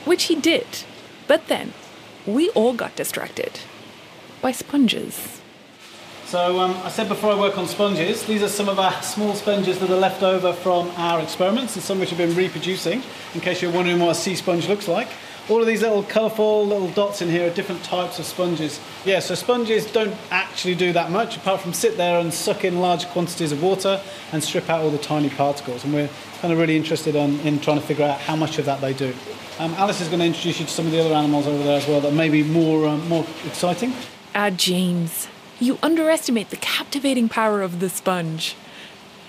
Which 0.04 0.24
he 0.24 0.34
did. 0.34 0.66
But 1.28 1.46
then, 1.46 1.74
we 2.26 2.50
all 2.50 2.74
got 2.74 2.94
distracted 2.96 3.60
by 4.40 4.52
sponges. 4.52 5.40
So 6.26 6.60
um, 6.60 6.74
I 6.82 6.88
said 6.88 7.08
before 7.08 7.32
I 7.32 7.38
work 7.38 7.58
on 7.58 7.66
sponges, 7.66 8.24
these 8.24 8.42
are 8.42 8.48
some 8.48 8.68
of 8.68 8.78
our 8.78 9.02
small 9.02 9.34
sponges 9.34 9.78
that 9.80 9.90
are 9.90 9.98
left 9.98 10.22
over 10.22 10.52
from 10.52 10.90
our 10.96 11.20
experiments 11.20 11.76
and 11.76 11.84
some 11.84 12.00
which 12.00 12.08
have 12.08 12.18
been 12.18 12.34
reproducing, 12.34 13.02
in 13.34 13.40
case 13.40 13.60
you're 13.60 13.72
wondering 13.72 13.98
what 13.98 14.10
a 14.10 14.14
sea 14.14 14.34
sponge 14.34 14.66
looks 14.66 14.88
like. 14.88 15.08
All 15.48 15.60
of 15.60 15.66
these 15.66 15.82
little 15.82 16.04
colourful 16.04 16.66
little 16.66 16.88
dots 16.90 17.20
in 17.20 17.28
here 17.28 17.48
are 17.48 17.54
different 17.54 17.82
types 17.82 18.20
of 18.20 18.24
sponges. 18.24 18.78
Yeah, 19.04 19.18
so 19.18 19.34
sponges 19.34 19.90
don't 19.90 20.14
actually 20.30 20.76
do 20.76 20.92
that 20.92 21.10
much 21.10 21.36
apart 21.36 21.60
from 21.60 21.72
sit 21.72 21.96
there 21.96 22.20
and 22.20 22.32
suck 22.32 22.64
in 22.64 22.80
large 22.80 23.06
quantities 23.08 23.50
of 23.50 23.60
water 23.60 24.00
and 24.30 24.42
strip 24.42 24.70
out 24.70 24.82
all 24.82 24.90
the 24.90 24.98
tiny 24.98 25.30
particles. 25.30 25.82
And 25.82 25.92
we're 25.92 26.08
kind 26.40 26.52
of 26.52 26.60
really 26.60 26.76
interested 26.76 27.16
on, 27.16 27.40
in 27.40 27.58
trying 27.58 27.80
to 27.80 27.84
figure 27.84 28.04
out 28.04 28.20
how 28.20 28.36
much 28.36 28.58
of 28.58 28.66
that 28.66 28.80
they 28.80 28.94
do. 28.94 29.12
Um, 29.58 29.74
Alice 29.74 30.00
is 30.00 30.08
going 30.08 30.20
to 30.20 30.26
introduce 30.26 30.60
you 30.60 30.66
to 30.66 30.72
some 30.72 30.86
of 30.86 30.92
the 30.92 31.00
other 31.00 31.14
animals 31.14 31.48
over 31.48 31.62
there 31.64 31.78
as 31.78 31.88
well 31.88 32.00
that 32.00 32.12
may 32.14 32.28
be 32.28 32.44
more, 32.44 32.86
um, 32.86 33.08
more 33.08 33.26
exciting. 33.44 33.92
Ah, 34.36 34.50
James, 34.50 35.26
you 35.58 35.78
underestimate 35.82 36.50
the 36.50 36.56
captivating 36.56 37.28
power 37.28 37.62
of 37.62 37.80
the 37.80 37.88
sponge. 37.88 38.54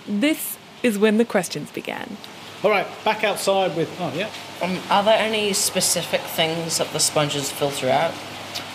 This 0.08 0.58
is 0.84 1.00
when 1.00 1.17
the 1.17 1.25
questions 1.25 1.72
began. 1.72 2.17
All 2.63 2.72
right, 2.72 2.88
back 3.03 3.25
outside 3.25 3.75
with. 3.75 3.93
Oh, 4.00 4.13
yeah. 4.15 4.29
Um, 4.62 4.79
are 4.89 5.03
there 5.03 5.17
any 5.17 5.51
specific 5.51 6.22
things 6.22 6.77
that 6.77 6.88
the 6.93 7.00
sponges 7.00 7.51
filter 7.51 7.89
out? 7.89 8.13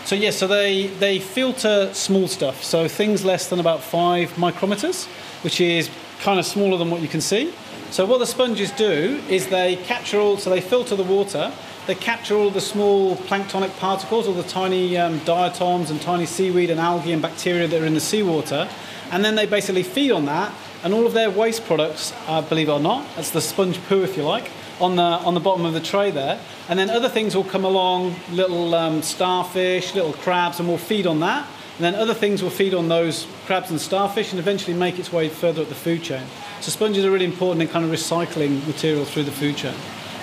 So 0.04 0.14
yes, 0.14 0.36
so 0.36 0.46
they 0.46 0.88
they 0.98 1.18
filter 1.18 1.92
small 1.94 2.28
stuff, 2.28 2.62
so 2.62 2.86
things 2.86 3.24
less 3.24 3.48
than 3.48 3.60
about 3.60 3.82
five 3.82 4.30
micrometers, 4.32 5.06
which 5.42 5.58
is 5.58 5.88
kind 6.20 6.38
of 6.38 6.44
smaller 6.44 6.76
than 6.76 6.90
what 6.90 7.00
you 7.00 7.08
can 7.08 7.22
see. 7.22 7.54
So 7.90 8.04
what 8.04 8.18
the 8.18 8.26
sponges 8.26 8.70
do 8.72 9.22
is 9.30 9.46
they 9.46 9.76
capture 9.76 10.20
all, 10.20 10.36
so 10.36 10.50
they 10.50 10.60
filter 10.60 10.94
the 10.94 11.04
water, 11.04 11.50
they 11.86 11.94
capture 11.94 12.34
all 12.34 12.50
the 12.50 12.60
small 12.60 13.16
planktonic 13.16 13.74
particles, 13.78 14.28
all 14.28 14.34
the 14.34 14.42
tiny 14.42 14.98
um, 14.98 15.18
diatoms 15.24 15.90
and 15.90 15.98
tiny 16.02 16.26
seaweed 16.26 16.68
and 16.68 16.78
algae 16.78 17.12
and 17.12 17.22
bacteria 17.22 17.66
that 17.66 17.80
are 17.80 17.86
in 17.86 17.94
the 17.94 18.00
seawater, 18.00 18.68
and 19.10 19.24
then 19.24 19.34
they 19.34 19.46
basically 19.46 19.82
feed 19.82 20.10
on 20.10 20.26
that. 20.26 20.52
And 20.84 20.94
all 20.94 21.06
of 21.06 21.12
their 21.12 21.30
waste 21.30 21.64
products, 21.64 22.12
uh, 22.28 22.40
believe 22.42 22.68
it 22.68 22.72
or 22.72 22.78
not, 22.78 23.04
that's 23.16 23.30
the 23.30 23.40
sponge 23.40 23.82
poo, 23.88 24.02
if 24.02 24.16
you 24.16 24.22
like, 24.22 24.50
on 24.80 24.94
the 24.94 25.02
on 25.02 25.34
the 25.34 25.40
bottom 25.40 25.64
of 25.66 25.72
the 25.72 25.80
tray 25.80 26.12
there. 26.12 26.40
And 26.68 26.78
then 26.78 26.88
other 26.88 27.08
things 27.08 27.34
will 27.34 27.44
come 27.44 27.64
along, 27.64 28.14
little 28.30 28.74
um, 28.74 29.02
starfish, 29.02 29.94
little 29.94 30.12
crabs, 30.12 30.60
and 30.60 30.68
will 30.68 30.78
feed 30.78 31.06
on 31.06 31.18
that. 31.20 31.48
And 31.78 31.84
then 31.84 31.94
other 31.94 32.14
things 32.14 32.42
will 32.42 32.50
feed 32.50 32.74
on 32.74 32.88
those 32.88 33.26
crabs 33.46 33.70
and 33.70 33.80
starfish, 33.80 34.32
and 34.32 34.38
eventually 34.38 34.76
make 34.76 34.98
its 34.98 35.12
way 35.12 35.28
further 35.28 35.62
up 35.62 35.68
the 35.68 35.74
food 35.74 36.02
chain. 36.02 36.24
So 36.60 36.70
sponges 36.70 37.04
are 37.04 37.10
really 37.10 37.24
important 37.24 37.62
in 37.62 37.68
kind 37.68 37.84
of 37.84 37.90
recycling 37.90 38.64
material 38.66 39.04
through 39.04 39.24
the 39.24 39.32
food 39.32 39.56
chain. 39.56 39.74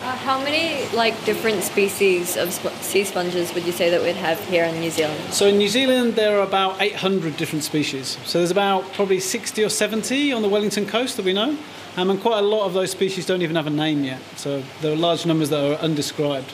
Uh, 0.05 0.15
how 0.17 0.37
many 0.37 0.87
like 0.89 1.15
different 1.25 1.63
species 1.63 2.37
of 2.37 2.53
sp- 2.53 2.69
sea 2.81 3.03
sponges 3.03 3.51
would 3.55 3.65
you 3.65 3.71
say 3.71 3.89
that 3.89 4.03
we'd 4.03 4.15
have 4.15 4.39
here 4.49 4.63
in 4.63 4.79
New 4.79 4.91
Zealand? 4.91 5.33
So 5.33 5.47
in 5.47 5.57
New 5.57 5.67
Zealand, 5.67 6.13
there 6.13 6.37
are 6.37 6.43
about 6.43 6.79
800 6.79 7.35
different 7.37 7.63
species. 7.63 8.19
So 8.23 8.37
there's 8.37 8.51
about 8.51 8.93
probably 8.93 9.19
60 9.19 9.63
or 9.63 9.69
70 9.69 10.31
on 10.31 10.43
the 10.43 10.47
Wellington 10.47 10.85
coast 10.85 11.17
that 11.17 11.25
we 11.25 11.33
know. 11.33 11.57
Um, 11.97 12.11
and 12.11 12.21
quite 12.21 12.37
a 12.37 12.43
lot 12.43 12.67
of 12.67 12.73
those 12.73 12.91
species 12.91 13.25
don't 13.25 13.41
even 13.41 13.55
have 13.55 13.65
a 13.65 13.71
name 13.71 14.03
yet. 14.03 14.21
So 14.35 14.61
there 14.81 14.93
are 14.93 14.95
large 14.95 15.25
numbers 15.25 15.49
that 15.49 15.71
are 15.71 15.81
undescribed. 15.83 16.53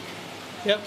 Yep. 0.63 0.79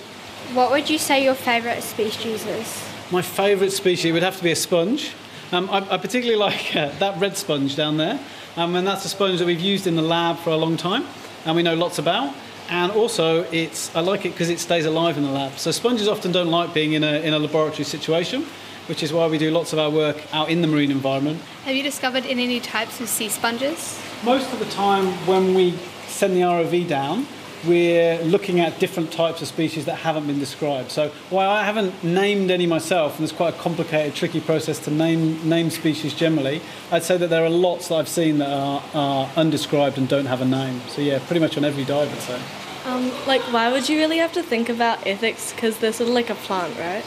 What 0.54 0.70
would 0.70 0.88
you 0.88 0.96
say 0.96 1.22
your 1.22 1.34
favourite 1.34 1.82
species 1.82 2.46
is? 2.46 2.82
My 3.10 3.20
favourite 3.20 3.72
species 3.72 4.10
would 4.10 4.22
have 4.22 4.38
to 4.38 4.42
be 4.42 4.52
a 4.52 4.56
sponge. 4.56 5.12
Um, 5.52 5.68
I, 5.68 5.80
I, 5.80 5.98
particularly 5.98 6.36
like 6.40 6.74
uh, 6.74 6.88
that 6.98 7.20
red 7.20 7.36
sponge 7.36 7.76
down 7.76 7.98
there. 7.98 8.18
Um, 8.56 8.74
and 8.74 8.86
that's 8.86 9.04
a 9.04 9.10
sponge 9.10 9.38
that 9.40 9.46
we've 9.46 9.60
used 9.60 9.86
in 9.86 9.96
the 9.96 10.02
lab 10.02 10.38
for 10.38 10.48
a 10.48 10.56
long 10.56 10.78
time 10.78 11.04
and 11.44 11.56
we 11.56 11.62
know 11.62 11.74
lots 11.74 11.98
about 11.98 12.34
and 12.68 12.92
also 12.92 13.42
it's 13.52 13.94
I 13.94 14.00
like 14.00 14.24
it 14.24 14.30
because 14.30 14.50
it 14.50 14.58
stays 14.58 14.86
alive 14.86 15.16
in 15.16 15.24
the 15.24 15.30
lab. 15.30 15.58
So 15.58 15.70
sponges 15.70 16.08
often 16.08 16.32
don't 16.32 16.50
like 16.50 16.72
being 16.74 16.94
in 16.94 17.04
a, 17.04 17.20
in 17.20 17.34
a 17.34 17.38
laboratory 17.38 17.84
situation, 17.84 18.46
which 18.86 19.02
is 19.02 19.12
why 19.12 19.26
we 19.26 19.38
do 19.38 19.50
lots 19.50 19.72
of 19.72 19.78
our 19.78 19.90
work 19.90 20.16
out 20.32 20.48
in 20.48 20.62
the 20.62 20.68
marine 20.68 20.90
environment. 20.90 21.40
Have 21.64 21.76
you 21.76 21.82
discovered 21.82 22.24
any 22.26 22.46
new 22.46 22.60
types 22.60 23.00
of 23.00 23.08
sea 23.08 23.28
sponges? 23.28 24.00
Most 24.24 24.52
of 24.52 24.58
the 24.58 24.66
time 24.66 25.06
when 25.26 25.54
we 25.54 25.74
send 26.06 26.34
the 26.34 26.40
ROV 26.40 26.88
down, 26.88 27.26
we're 27.66 28.22
looking 28.22 28.60
at 28.60 28.78
different 28.78 29.12
types 29.12 29.42
of 29.42 29.48
species 29.48 29.84
that 29.86 29.96
haven't 29.96 30.26
been 30.26 30.38
described. 30.38 30.90
So 30.90 31.10
while 31.30 31.50
I 31.50 31.64
haven't 31.64 32.04
named 32.04 32.50
any 32.50 32.66
myself, 32.66 33.16
and 33.16 33.24
it's 33.24 33.32
quite 33.32 33.54
a 33.54 33.58
complicated, 33.58 34.14
tricky 34.14 34.40
process 34.40 34.78
to 34.80 34.90
name 34.90 35.48
name 35.48 35.70
species 35.70 36.14
generally, 36.14 36.60
I'd 36.90 37.02
say 37.02 37.16
that 37.16 37.28
there 37.28 37.44
are 37.44 37.50
lots 37.50 37.88
that 37.88 37.96
I've 37.96 38.08
seen 38.08 38.38
that 38.38 38.50
are, 38.50 38.82
are 38.94 39.30
undescribed 39.36 39.98
and 39.98 40.08
don't 40.08 40.26
have 40.26 40.40
a 40.40 40.44
name. 40.46 40.80
So 40.88 41.02
yeah, 41.02 41.18
pretty 41.26 41.40
much 41.40 41.56
on 41.56 41.64
every 41.64 41.84
dive, 41.84 42.12
I'd 42.12 42.20
say. 42.20 42.40
Um, 42.86 43.10
like, 43.26 43.40
why 43.52 43.72
would 43.72 43.88
you 43.88 43.98
really 43.98 44.18
have 44.18 44.32
to 44.32 44.42
think 44.42 44.68
about 44.68 45.06
ethics? 45.06 45.52
Because 45.52 45.78
they're 45.78 45.92
sort 45.92 46.08
of 46.08 46.14
like 46.14 46.28
a 46.28 46.34
plant, 46.34 46.78
right? 46.78 47.04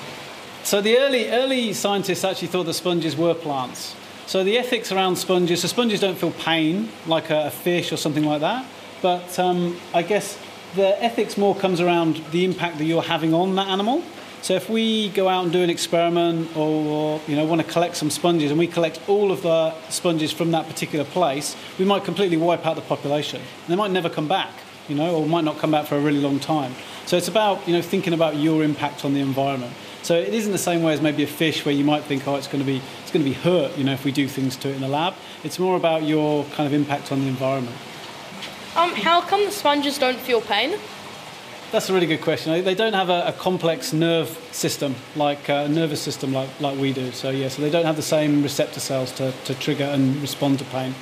So 0.64 0.82
the 0.82 0.98
early 0.98 1.30
early 1.30 1.74
scientists 1.74 2.24
actually 2.24 2.50
thought 2.50 2.66
that 2.66 2.74
sponges 2.74 3.16
were 3.16 3.34
plants. 3.34 3.96
So 4.26 4.44
the 4.44 4.58
ethics 4.58 4.92
around 4.92 5.16
sponges, 5.16 5.62
so 5.62 5.70
sponges 5.70 6.02
don't 6.02 6.18
feel 6.18 6.32
pain 6.32 6.90
like 7.06 7.30
a, 7.30 7.48
a 7.48 7.52
fish 7.52 7.94
or 7.94 7.98
something 7.98 8.26
like 8.26 8.42
that. 8.42 8.66
But 9.02 9.38
um, 9.40 9.78
I 9.94 10.02
guess 10.02 10.38
the 10.77 11.03
ethics 11.03 11.38
more 11.38 11.55
comes 11.55 11.81
around 11.81 12.24
the 12.31 12.46
impact 12.46 12.77
that 12.77 12.86
you're 12.86 13.01
having 13.01 13.34
on 13.34 13.55
that 13.55 13.67
animal. 13.67 14.03
So 14.43 14.53
if 14.53 14.69
we 14.69 15.10
go 15.10 15.27
out 15.27 15.43
and 15.43 15.51
do 15.51 15.63
an 15.63 15.69
experiment 15.69 16.55
or 16.55 17.19
you 17.27 17.36
know 17.36 17.43
want 17.46 17.60
to 17.62 17.67
collect 17.67 17.98
some 17.98 18.10
sponges 18.10 18.51
and 18.51 18.60
we 18.60 18.67
collect 18.67 19.01
all 19.10 19.31
of 19.31 19.41
the 19.41 19.74
sponges 19.89 20.31
from 20.31 20.51
that 20.51 20.67
particular 20.67 21.03
place, 21.03 21.55
we 21.79 21.86
might 21.86 22.03
completely 22.05 22.38
wipe 22.38 22.65
out 22.65 22.75
the 22.75 22.84
population. 22.84 23.41
And 23.41 23.67
they 23.67 23.75
might 23.75 23.91
never 23.91 24.10
come 24.10 24.27
back, 24.27 24.53
you 24.88 24.96
know, 24.96 25.15
or 25.15 25.25
might 25.25 25.43
not 25.43 25.57
come 25.57 25.72
back 25.72 25.88
for 25.88 25.98
a 25.98 26.00
really 26.00 26.22
long 26.22 26.39
time. 26.39 26.74
So 27.07 27.17
it's 27.17 27.27
about 27.27 27.67
you 27.67 27.74
know 27.74 27.81
thinking 27.81 28.13
about 28.13 28.36
your 28.38 28.63
impact 28.63 29.03
on 29.03 29.13
the 29.15 29.19
environment. 29.19 29.74
So 30.03 30.15
it 30.15 30.34
isn't 30.34 30.51
the 30.51 30.57
same 30.60 30.84
way 30.84 30.93
as 30.93 31.01
maybe 31.01 31.24
a 31.24 31.27
fish 31.27 31.65
where 31.65 31.74
you 31.74 31.84
might 31.84 32.03
think, 32.03 32.27
oh, 32.27 32.36
it's 32.36 32.48
going 32.48 32.63
to 32.63 32.72
be 32.72 32.81
it's 33.01 33.12
going 33.12 33.25
to 33.25 33.29
be 33.29 33.36
hurt, 33.36 33.75
you 33.77 33.84
know, 33.84 33.93
if 33.93 34.05
we 34.05 34.12
do 34.12 34.27
things 34.27 34.55
to 34.57 34.69
it 34.69 34.75
in 34.75 34.81
the 34.81 34.88
lab. 34.88 35.15
It's 35.43 35.57
more 35.57 35.75
about 35.75 36.03
your 36.03 36.46
kind 36.55 36.67
of 36.67 36.74
impact 36.74 37.12
on 37.12 37.22
the 37.22 37.27
environment. 37.27 37.75
Um, 38.77 38.93
how 38.93 39.22
come 39.22 39.43
the 39.43 39.51
sponges 39.51 39.98
don't 39.98 40.19
feel 40.19 40.39
pain? 40.39 40.77
That's 41.72 41.89
a 41.89 41.93
really 41.93 42.05
good 42.05 42.22
question. 42.22 42.63
They 42.63 42.75
don't 42.75 42.93
have 42.93 43.10
a, 43.10 43.25
a 43.27 43.34
complex 43.34 43.91
nerve 43.91 44.29
system, 44.51 44.93
like 45.15 45.50
uh, 45.50 45.65
a 45.65 45.67
nervous 45.67 46.00
system 46.00 46.31
like, 46.31 46.48
like 46.62 46.77
we 46.77 46.93
do. 46.93 47.12
So, 47.12 47.31
yeah, 47.31 47.50
so 47.50 47.63
they 47.63 47.72
don't 47.72 47.86
have 47.86 47.96
the 47.96 48.03
same 48.03 48.43
receptor 48.43 48.79
cells 48.79 49.12
to, 49.13 49.34
to 49.46 49.55
trigger 49.55 49.86
and 49.86 50.15
respond 50.17 50.60
to 50.60 50.65
pain. 50.65 50.93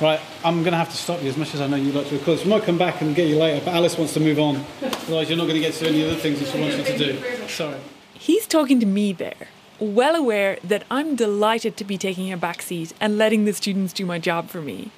Right, 0.00 0.18
I'm 0.42 0.60
going 0.60 0.72
to 0.72 0.78
have 0.78 0.90
to 0.90 0.96
stop 0.96 1.22
you 1.22 1.28
as 1.28 1.36
much 1.36 1.54
as 1.54 1.60
I 1.60 1.66
know 1.66 1.76
you'd 1.76 1.94
like 1.94 2.08
to 2.08 2.18
record. 2.18 2.42
We 2.42 2.50
might 2.50 2.62
come 2.62 2.78
back 2.78 3.02
and 3.02 3.14
get 3.14 3.28
you 3.28 3.36
later, 3.36 3.62
but 3.64 3.74
Alice 3.74 3.98
wants 3.98 4.14
to 4.14 4.20
move 4.20 4.38
on. 4.38 4.64
Otherwise, 4.82 5.28
you're 5.28 5.38
not 5.38 5.48
going 5.48 5.60
to 5.60 5.60
get 5.60 5.74
to 5.74 5.86
any 5.86 6.02
other 6.04 6.16
things 6.16 6.40
that 6.40 6.48
she 6.48 6.60
wants 6.60 6.78
you 6.78 6.84
to 6.84 6.98
do. 6.98 7.48
Sorry. 7.48 7.78
He's 8.14 8.46
talking 8.46 8.80
to 8.80 8.86
me 8.86 9.12
there, 9.12 9.48
well 9.78 10.16
aware 10.16 10.58
that 10.64 10.84
I'm 10.90 11.14
delighted 11.14 11.76
to 11.76 11.84
be 11.84 11.98
taking 11.98 12.32
a 12.32 12.38
back 12.38 12.62
seat 12.62 12.94
and 13.02 13.18
letting 13.18 13.44
the 13.44 13.52
students 13.52 13.92
do 13.92 14.06
my 14.06 14.18
job 14.18 14.48
for 14.48 14.62
me. 14.62 14.90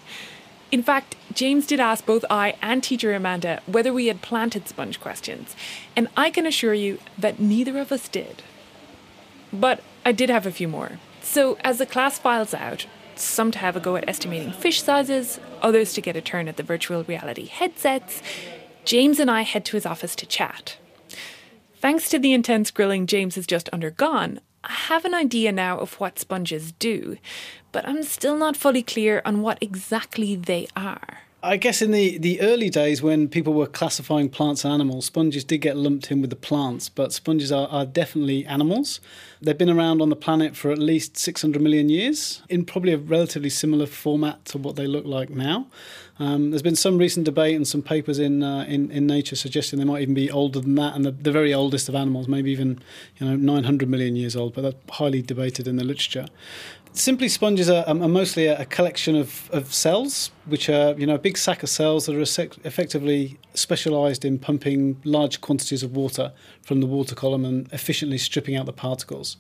In 0.70 0.82
fact, 0.82 1.16
James 1.32 1.66
did 1.66 1.80
ask 1.80 2.04
both 2.04 2.24
I 2.28 2.56
and 2.60 2.82
teacher 2.82 3.14
Amanda 3.14 3.62
whether 3.66 3.92
we 3.92 4.06
had 4.06 4.20
planted 4.20 4.68
sponge 4.68 5.00
questions, 5.00 5.56
and 5.96 6.08
I 6.16 6.30
can 6.30 6.46
assure 6.46 6.74
you 6.74 6.98
that 7.16 7.40
neither 7.40 7.78
of 7.78 7.90
us 7.90 8.08
did. 8.08 8.42
But 9.52 9.82
I 10.04 10.12
did 10.12 10.28
have 10.28 10.46
a 10.46 10.52
few 10.52 10.68
more. 10.68 10.98
So, 11.22 11.56
as 11.64 11.78
the 11.78 11.86
class 11.86 12.18
files 12.18 12.52
out, 12.52 12.86
some 13.14 13.50
to 13.50 13.58
have 13.58 13.76
a 13.76 13.80
go 13.80 13.96
at 13.96 14.08
estimating 14.08 14.52
fish 14.52 14.82
sizes, 14.82 15.40
others 15.62 15.92
to 15.94 16.00
get 16.00 16.16
a 16.16 16.20
turn 16.20 16.48
at 16.48 16.56
the 16.56 16.62
virtual 16.62 17.02
reality 17.04 17.46
headsets, 17.46 18.22
James 18.84 19.18
and 19.18 19.30
I 19.30 19.42
head 19.42 19.64
to 19.66 19.76
his 19.76 19.86
office 19.86 20.14
to 20.16 20.26
chat. 20.26 20.78
Thanks 21.76 22.08
to 22.10 22.18
the 22.18 22.32
intense 22.32 22.70
grilling 22.70 23.06
James 23.06 23.36
has 23.36 23.46
just 23.46 23.68
undergone, 23.70 24.40
I 24.68 24.72
have 24.72 25.04
an 25.06 25.14
idea 25.14 25.50
now 25.50 25.78
of 25.78 25.94
what 25.94 26.18
sponges 26.18 26.72
do, 26.72 27.16
but 27.72 27.88
I'm 27.88 28.02
still 28.02 28.36
not 28.36 28.56
fully 28.56 28.82
clear 28.82 29.22
on 29.24 29.40
what 29.40 29.56
exactly 29.62 30.36
they 30.36 30.68
are. 30.76 31.20
I 31.40 31.56
guess 31.56 31.80
in 31.80 31.92
the, 31.92 32.18
the 32.18 32.40
early 32.40 32.68
days 32.68 33.00
when 33.00 33.28
people 33.28 33.54
were 33.54 33.68
classifying 33.68 34.28
plants 34.28 34.64
and 34.64 34.74
animals, 34.74 35.06
sponges 35.06 35.44
did 35.44 35.58
get 35.58 35.76
lumped 35.76 36.10
in 36.10 36.20
with 36.20 36.30
the 36.30 36.36
plants, 36.36 36.88
but 36.88 37.12
sponges 37.12 37.52
are, 37.52 37.68
are 37.68 37.86
definitely 37.86 38.44
animals. 38.44 39.00
They've 39.40 39.56
been 39.56 39.70
around 39.70 40.02
on 40.02 40.08
the 40.08 40.16
planet 40.16 40.56
for 40.56 40.72
at 40.72 40.78
least 40.78 41.16
600 41.16 41.62
million 41.62 41.88
years 41.88 42.42
in 42.48 42.64
probably 42.64 42.92
a 42.92 42.98
relatively 42.98 43.50
similar 43.50 43.86
format 43.86 44.44
to 44.46 44.58
what 44.58 44.74
they 44.74 44.88
look 44.88 45.06
like 45.06 45.30
now. 45.30 45.68
Um, 46.20 46.50
there's 46.50 46.62
been 46.62 46.76
some 46.76 46.98
recent 46.98 47.24
debate 47.24 47.54
and 47.54 47.66
some 47.66 47.82
papers 47.82 48.18
in, 48.18 48.42
uh, 48.42 48.64
in 48.68 48.90
in 48.90 49.06
Nature 49.06 49.36
suggesting 49.36 49.78
they 49.78 49.84
might 49.84 50.02
even 50.02 50.14
be 50.14 50.30
older 50.30 50.60
than 50.60 50.74
that, 50.74 50.94
and 50.94 51.04
the, 51.04 51.12
the 51.12 51.32
very 51.32 51.54
oldest 51.54 51.88
of 51.88 51.94
animals, 51.94 52.26
maybe 52.26 52.50
even 52.50 52.80
you 53.18 53.26
know 53.26 53.36
900 53.36 53.88
million 53.88 54.16
years 54.16 54.34
old. 54.34 54.54
But 54.54 54.62
that's 54.62 54.76
highly 54.90 55.22
debated 55.22 55.68
in 55.68 55.76
the 55.76 55.84
literature. 55.84 56.26
Simply, 56.92 57.28
sponges 57.28 57.70
are, 57.70 57.84
are 57.86 57.94
mostly 57.94 58.46
a, 58.46 58.64
collection 58.64 59.14
of, 59.14 59.48
of 59.52 59.72
cells, 59.72 60.30
which 60.48 60.68
are 60.68 60.94
you 60.98 61.06
know 61.06 61.14
a 61.14 61.18
big 61.18 61.36
sack 61.36 61.62
of 61.62 61.68
cells 61.68 62.06
that 62.06 62.16
are 62.16 62.20
effectively 62.64 63.38
specialised 63.54 64.24
in 64.24 64.38
pumping 64.38 65.00
large 65.04 65.40
quantities 65.40 65.82
of 65.82 65.94
water 65.94 66.32
from 66.62 66.80
the 66.80 66.86
water 66.86 67.14
column 67.14 67.44
and 67.44 67.72
efficiently 67.72 68.18
stripping 68.18 68.56
out 68.56 68.66
the 68.66 68.72
particles. 68.72 69.36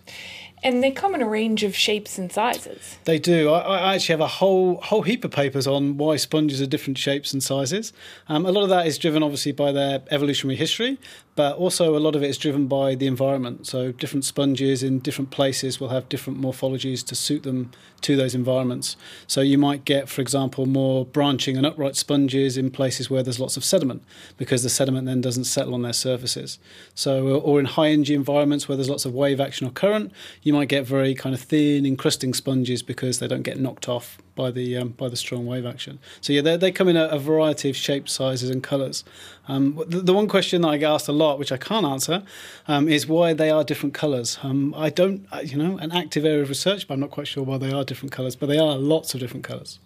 And 0.62 0.82
they 0.82 0.90
come 0.90 1.14
in 1.14 1.22
a 1.22 1.28
range 1.28 1.62
of 1.62 1.76
shapes 1.76 2.18
and 2.18 2.32
sizes. 2.32 2.98
They 3.04 3.18
do. 3.18 3.50
I, 3.50 3.60
I, 3.60 3.94
actually 3.94 4.14
have 4.14 4.20
a 4.20 4.26
whole 4.26 4.80
whole 4.80 5.02
heap 5.02 5.24
of 5.24 5.30
papers 5.30 5.66
on 5.66 5.96
why 5.98 6.16
sponges 6.16 6.60
are 6.60 6.66
different 6.66 6.98
shapes 6.98 7.32
and 7.32 7.42
sizes. 7.42 7.92
Um, 8.28 8.44
a 8.44 8.50
lot 8.50 8.62
of 8.62 8.68
that 8.70 8.86
is 8.86 8.98
driven 8.98 9.22
obviously 9.22 9.52
by 9.52 9.70
their 9.70 10.02
evolutionary 10.10 10.56
history, 10.56 10.98
but 11.36 11.56
also 11.56 11.96
a 11.96 12.00
lot 12.00 12.16
of 12.16 12.22
it 12.24 12.30
is 12.30 12.38
driven 12.38 12.66
by 12.66 12.96
the 12.96 13.06
environment. 13.06 13.66
So 13.68 13.92
different 13.92 14.24
sponges 14.24 14.82
in 14.82 14.98
different 14.98 15.30
places 15.30 15.78
will 15.78 15.90
have 15.90 16.08
different 16.08 16.40
morphologies 16.40 17.06
to 17.06 17.14
suit 17.14 17.44
them 17.44 17.70
to 18.00 18.16
those 18.16 18.34
environments. 18.34 18.96
So 19.28 19.40
you 19.40 19.58
might 19.58 19.84
get, 19.84 20.08
for 20.08 20.20
example, 20.20 20.66
more 20.66 20.97
branching 21.04 21.56
and 21.56 21.66
upright 21.66 21.96
sponges 21.96 22.56
in 22.56 22.70
places 22.70 23.10
where 23.10 23.22
there's 23.22 23.40
lots 23.40 23.56
of 23.56 23.64
sediment, 23.64 24.02
because 24.36 24.62
the 24.62 24.68
sediment 24.68 25.06
then 25.06 25.20
doesn't 25.20 25.44
settle 25.44 25.74
on 25.74 25.82
their 25.82 25.92
surfaces. 25.92 26.58
So, 26.94 27.40
or 27.40 27.60
in 27.60 27.66
high 27.66 27.88
energy 27.88 28.14
environments 28.14 28.68
where 28.68 28.76
there's 28.76 28.90
lots 28.90 29.04
of 29.04 29.14
wave 29.14 29.40
action 29.40 29.66
or 29.66 29.70
current, 29.70 30.12
you 30.42 30.52
might 30.52 30.68
get 30.68 30.86
very 30.86 31.14
kind 31.14 31.34
of 31.34 31.40
thin, 31.40 31.86
encrusting 31.86 32.34
sponges 32.34 32.82
because 32.82 33.18
they 33.18 33.28
don't 33.28 33.42
get 33.42 33.58
knocked 33.58 33.88
off 33.88 34.18
by 34.38 34.52
the 34.52 34.76
um, 34.76 34.90
by 34.90 35.08
the 35.08 35.16
strong 35.16 35.44
wave 35.46 35.66
action. 35.66 35.98
So 36.20 36.32
yeah, 36.32 36.56
they 36.56 36.70
come 36.70 36.88
in 36.88 36.96
a, 36.96 37.06
a, 37.06 37.18
variety 37.18 37.68
of 37.68 37.76
shapes, 37.76 38.12
sizes, 38.12 38.48
and 38.48 38.62
colours. 38.62 39.04
Um, 39.48 39.82
the, 39.88 40.00
the, 40.00 40.14
one 40.14 40.28
question 40.28 40.62
that 40.62 40.68
I 40.68 40.76
get 40.76 40.90
asked 40.90 41.08
a 41.08 41.12
lot, 41.12 41.38
which 41.40 41.50
I 41.50 41.56
can't 41.56 41.84
answer, 41.84 42.22
um, 42.68 42.88
is 42.88 43.06
why 43.06 43.32
they 43.32 43.50
are 43.50 43.64
different 43.64 43.94
colours. 43.94 44.38
Um, 44.42 44.74
I 44.76 44.90
don't, 44.90 45.26
you 45.42 45.56
know, 45.56 45.76
an 45.78 45.90
active 45.90 46.24
area 46.24 46.42
of 46.42 46.48
research, 46.48 46.86
but 46.86 46.94
I'm 46.94 47.00
not 47.00 47.10
quite 47.10 47.26
sure 47.26 47.42
why 47.42 47.58
they 47.58 47.72
are 47.72 47.82
different 47.82 48.12
colours. 48.12 48.36
But 48.36 48.46
they 48.46 48.58
are 48.58 48.76
lots 48.76 49.12
of 49.12 49.20
different 49.20 49.44
colours. 49.44 49.80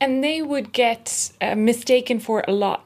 And 0.00 0.22
they 0.22 0.42
would 0.42 0.72
get 0.72 1.32
uh, 1.40 1.54
mistaken 1.54 2.20
for 2.20 2.44
a 2.46 2.52
lot 2.52 2.84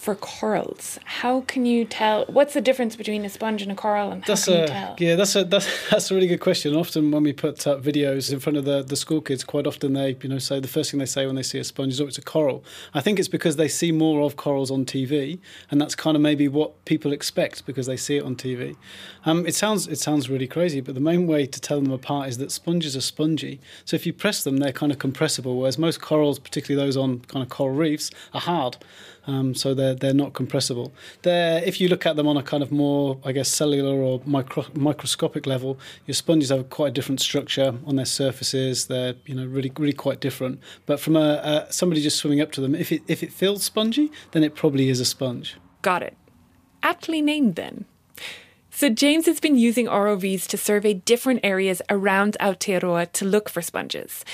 for 0.00 0.14
corals. 0.14 0.98
How 1.04 1.42
can 1.42 1.66
you 1.66 1.84
tell 1.84 2.24
what's 2.24 2.54
the 2.54 2.62
difference 2.62 2.96
between 2.96 3.22
a 3.26 3.28
sponge 3.28 3.60
and 3.60 3.70
a 3.70 3.74
coral 3.74 4.10
and 4.10 4.24
that's 4.24 4.46
how 4.46 4.52
can 4.52 4.58
a, 4.58 4.62
you 4.62 4.66
tell? 4.68 4.96
Yeah, 4.98 5.14
that's 5.16 5.36
a 5.36 5.44
that's, 5.44 5.68
that's 5.90 6.10
a 6.10 6.14
really 6.14 6.26
good 6.26 6.40
question. 6.40 6.74
Often 6.74 7.10
when 7.10 7.22
we 7.22 7.34
put 7.34 7.66
up 7.66 7.82
videos 7.82 8.32
in 8.32 8.40
front 8.40 8.56
of 8.56 8.64
the, 8.64 8.82
the 8.82 8.96
school 8.96 9.20
kids, 9.20 9.44
quite 9.44 9.66
often 9.66 9.92
they, 9.92 10.16
you 10.22 10.30
know, 10.30 10.38
say 10.38 10.58
the 10.58 10.68
first 10.68 10.90
thing 10.90 11.00
they 11.00 11.06
say 11.06 11.26
when 11.26 11.34
they 11.34 11.42
see 11.42 11.58
a 11.58 11.64
sponge 11.64 11.92
is 11.92 12.00
oh 12.00 12.06
it's 12.06 12.16
a 12.16 12.22
coral. 12.22 12.64
I 12.94 13.02
think 13.02 13.18
it's 13.18 13.28
because 13.28 13.56
they 13.56 13.68
see 13.68 13.92
more 13.92 14.22
of 14.22 14.36
corals 14.36 14.70
on 14.70 14.86
TV 14.86 15.38
and 15.70 15.78
that's 15.78 15.94
kind 15.94 16.16
of 16.16 16.22
maybe 16.22 16.48
what 16.48 16.82
people 16.86 17.12
expect 17.12 17.66
because 17.66 17.84
they 17.84 17.98
see 17.98 18.16
it 18.16 18.24
on 18.24 18.36
TV. 18.36 18.76
Um, 19.26 19.46
it 19.46 19.54
sounds 19.54 19.86
it 19.86 19.98
sounds 19.98 20.30
really 20.30 20.48
crazy, 20.48 20.80
but 20.80 20.94
the 20.94 21.00
main 21.02 21.26
way 21.26 21.44
to 21.44 21.60
tell 21.60 21.78
them 21.78 21.92
apart 21.92 22.30
is 22.30 22.38
that 22.38 22.50
sponges 22.50 22.96
are 22.96 23.02
spongy. 23.02 23.60
So 23.84 23.96
if 23.96 24.06
you 24.06 24.14
press 24.14 24.44
them, 24.44 24.56
they're 24.56 24.72
kind 24.72 24.92
of 24.92 24.98
compressible, 24.98 25.58
whereas 25.58 25.76
most 25.76 26.00
corals, 26.00 26.38
particularly 26.38 26.82
those 26.86 26.96
on 26.96 27.20
kind 27.20 27.42
of 27.42 27.50
coral 27.50 27.76
reefs, 27.76 28.10
are 28.32 28.40
hard. 28.40 28.78
Um, 29.30 29.54
so 29.54 29.74
they're 29.74 29.94
they're 29.94 30.12
not 30.12 30.32
compressible. 30.32 30.92
They're 31.22 31.62
if 31.62 31.80
you 31.80 31.88
look 31.88 32.04
at 32.04 32.16
them 32.16 32.26
on 32.26 32.36
a 32.36 32.42
kind 32.42 32.62
of 32.62 32.72
more 32.72 33.18
I 33.24 33.30
guess 33.32 33.48
cellular 33.48 33.94
or 33.94 34.20
micro, 34.26 34.64
microscopic 34.74 35.46
level, 35.46 35.78
your 36.06 36.14
sponges 36.14 36.48
have 36.48 36.68
quite 36.68 36.88
a 36.88 36.90
different 36.90 37.20
structure 37.20 37.74
on 37.86 37.96
their 37.96 38.06
surfaces. 38.06 38.86
They're 38.86 39.14
you 39.26 39.34
know 39.36 39.46
really 39.46 39.70
really 39.78 39.92
quite 39.92 40.20
different. 40.20 40.60
But 40.86 40.98
from 40.98 41.16
a, 41.16 41.66
a 41.68 41.72
somebody 41.72 42.02
just 42.02 42.18
swimming 42.18 42.40
up 42.40 42.50
to 42.52 42.60
them, 42.60 42.74
if 42.74 42.90
it 42.90 43.02
if 43.06 43.22
it 43.22 43.32
feels 43.32 43.62
spongy, 43.62 44.10
then 44.32 44.42
it 44.42 44.56
probably 44.56 44.88
is 44.88 44.98
a 44.98 45.04
sponge. 45.04 45.56
Got 45.82 46.02
it. 46.02 46.16
Aptly 46.82 47.22
named 47.22 47.54
then. 47.54 47.84
So 48.70 48.88
James 48.88 49.26
has 49.26 49.40
been 49.40 49.58
using 49.58 49.86
ROVs 49.86 50.46
to 50.46 50.56
survey 50.56 50.94
different 50.94 51.40
areas 51.42 51.82
around 51.90 52.36
Aotearoa 52.40 53.12
to 53.12 53.24
look 53.24 53.48
for 53.48 53.62
sponges. 53.62 54.24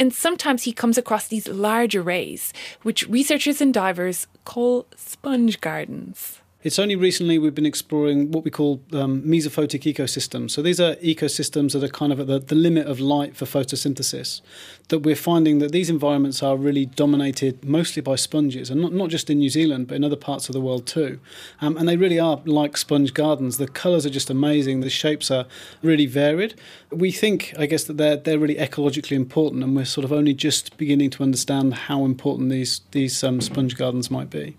And 0.00 0.14
sometimes 0.14 0.62
he 0.62 0.72
comes 0.72 0.96
across 0.96 1.28
these 1.28 1.46
large 1.46 1.94
arrays, 1.94 2.54
which 2.80 3.06
researchers 3.06 3.60
and 3.60 3.74
divers 3.74 4.26
call 4.46 4.86
sponge 4.96 5.60
gardens. 5.60 6.40
It's 6.62 6.78
only 6.78 6.94
recently 6.94 7.38
we've 7.38 7.54
been 7.54 7.64
exploring 7.64 8.32
what 8.32 8.44
we 8.44 8.50
call 8.50 8.82
um, 8.92 9.22
mesophotic 9.22 9.90
ecosystems. 9.90 10.50
So 10.50 10.60
these 10.60 10.78
are 10.78 10.94
ecosystems 10.96 11.72
that 11.72 11.82
are 11.82 11.88
kind 11.88 12.12
of 12.12 12.20
at 12.20 12.26
the, 12.26 12.38
the 12.38 12.54
limit 12.54 12.86
of 12.86 13.00
light 13.00 13.34
for 13.34 13.46
photosynthesis. 13.46 14.42
That 14.88 14.98
we're 14.98 15.16
finding 15.16 15.60
that 15.60 15.72
these 15.72 15.88
environments 15.88 16.42
are 16.42 16.58
really 16.58 16.84
dominated 16.84 17.64
mostly 17.64 18.02
by 18.02 18.16
sponges, 18.16 18.68
and 18.68 18.82
not, 18.82 18.92
not 18.92 19.08
just 19.08 19.30
in 19.30 19.38
New 19.38 19.48
Zealand, 19.48 19.86
but 19.86 19.94
in 19.94 20.04
other 20.04 20.16
parts 20.16 20.50
of 20.50 20.52
the 20.52 20.60
world 20.60 20.86
too. 20.86 21.18
Um, 21.62 21.78
and 21.78 21.88
they 21.88 21.96
really 21.96 22.20
are 22.20 22.42
like 22.44 22.76
sponge 22.76 23.14
gardens. 23.14 23.56
The 23.56 23.66
colours 23.66 24.04
are 24.04 24.10
just 24.10 24.28
amazing. 24.28 24.80
The 24.80 24.90
shapes 24.90 25.30
are 25.30 25.46
really 25.82 26.04
varied. 26.04 26.56
We 26.90 27.10
think, 27.10 27.54
I 27.58 27.64
guess, 27.64 27.84
that 27.84 27.96
they're 27.96 28.18
they're 28.18 28.38
really 28.38 28.56
ecologically 28.56 29.16
important, 29.16 29.64
and 29.64 29.74
we're 29.74 29.86
sort 29.86 30.04
of 30.04 30.12
only 30.12 30.34
just 30.34 30.76
beginning 30.76 31.08
to 31.10 31.22
understand 31.22 31.72
how 31.72 32.04
important 32.04 32.50
these 32.50 32.82
these 32.90 33.24
um, 33.24 33.40
sponge 33.40 33.78
gardens 33.78 34.10
might 34.10 34.28
be. 34.28 34.56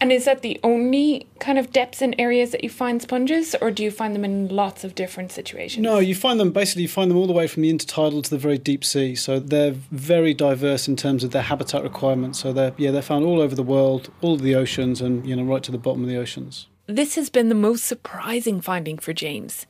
And 0.00 0.12
is 0.12 0.26
that 0.26 0.42
the 0.42 0.60
only 0.62 1.26
kind 1.38 1.58
of 1.58 1.72
depths 1.72 2.02
and 2.02 2.14
areas 2.18 2.50
that 2.50 2.62
you 2.62 2.70
find 2.70 3.00
sponges, 3.00 3.54
or 3.60 3.70
do 3.70 3.82
you 3.82 3.90
find 3.90 4.14
them 4.14 4.24
in 4.24 4.48
lots 4.48 4.84
of 4.84 4.94
different 4.94 5.32
situations? 5.32 5.82
No, 5.82 5.98
you 5.98 6.14
find 6.14 6.38
them 6.38 6.52
basically, 6.52 6.82
you 6.82 6.88
find 6.88 7.10
them 7.10 7.16
all 7.16 7.26
the 7.26 7.32
way 7.32 7.46
from 7.46 7.62
the 7.62 7.72
intertidal 7.72 8.22
to 8.22 8.30
the 8.30 8.38
very 8.38 8.58
deep 8.58 8.84
sea. 8.84 9.14
So 9.14 9.40
they're 9.40 9.72
very 9.72 10.34
diverse 10.34 10.86
in 10.86 10.96
terms 10.96 11.24
of 11.24 11.30
their 11.30 11.42
habitat 11.42 11.82
requirements. 11.82 12.38
So 12.38 12.52
they're, 12.52 12.72
yeah, 12.76 12.90
they're 12.90 13.02
found 13.02 13.24
all 13.24 13.40
over 13.40 13.54
the 13.54 13.62
world, 13.62 14.10
all 14.20 14.34
of 14.34 14.42
the 14.42 14.54
oceans, 14.54 15.00
and, 15.00 15.26
you 15.26 15.34
know, 15.34 15.44
right 15.44 15.62
to 15.62 15.72
the 15.72 15.78
bottom 15.78 16.02
of 16.02 16.08
the 16.08 16.16
oceans. 16.16 16.66
This 16.86 17.14
has 17.16 17.30
been 17.30 17.48
the 17.48 17.54
most 17.54 17.84
surprising 17.84 18.60
finding 18.60 18.98
for 18.98 19.12
James 19.12 19.66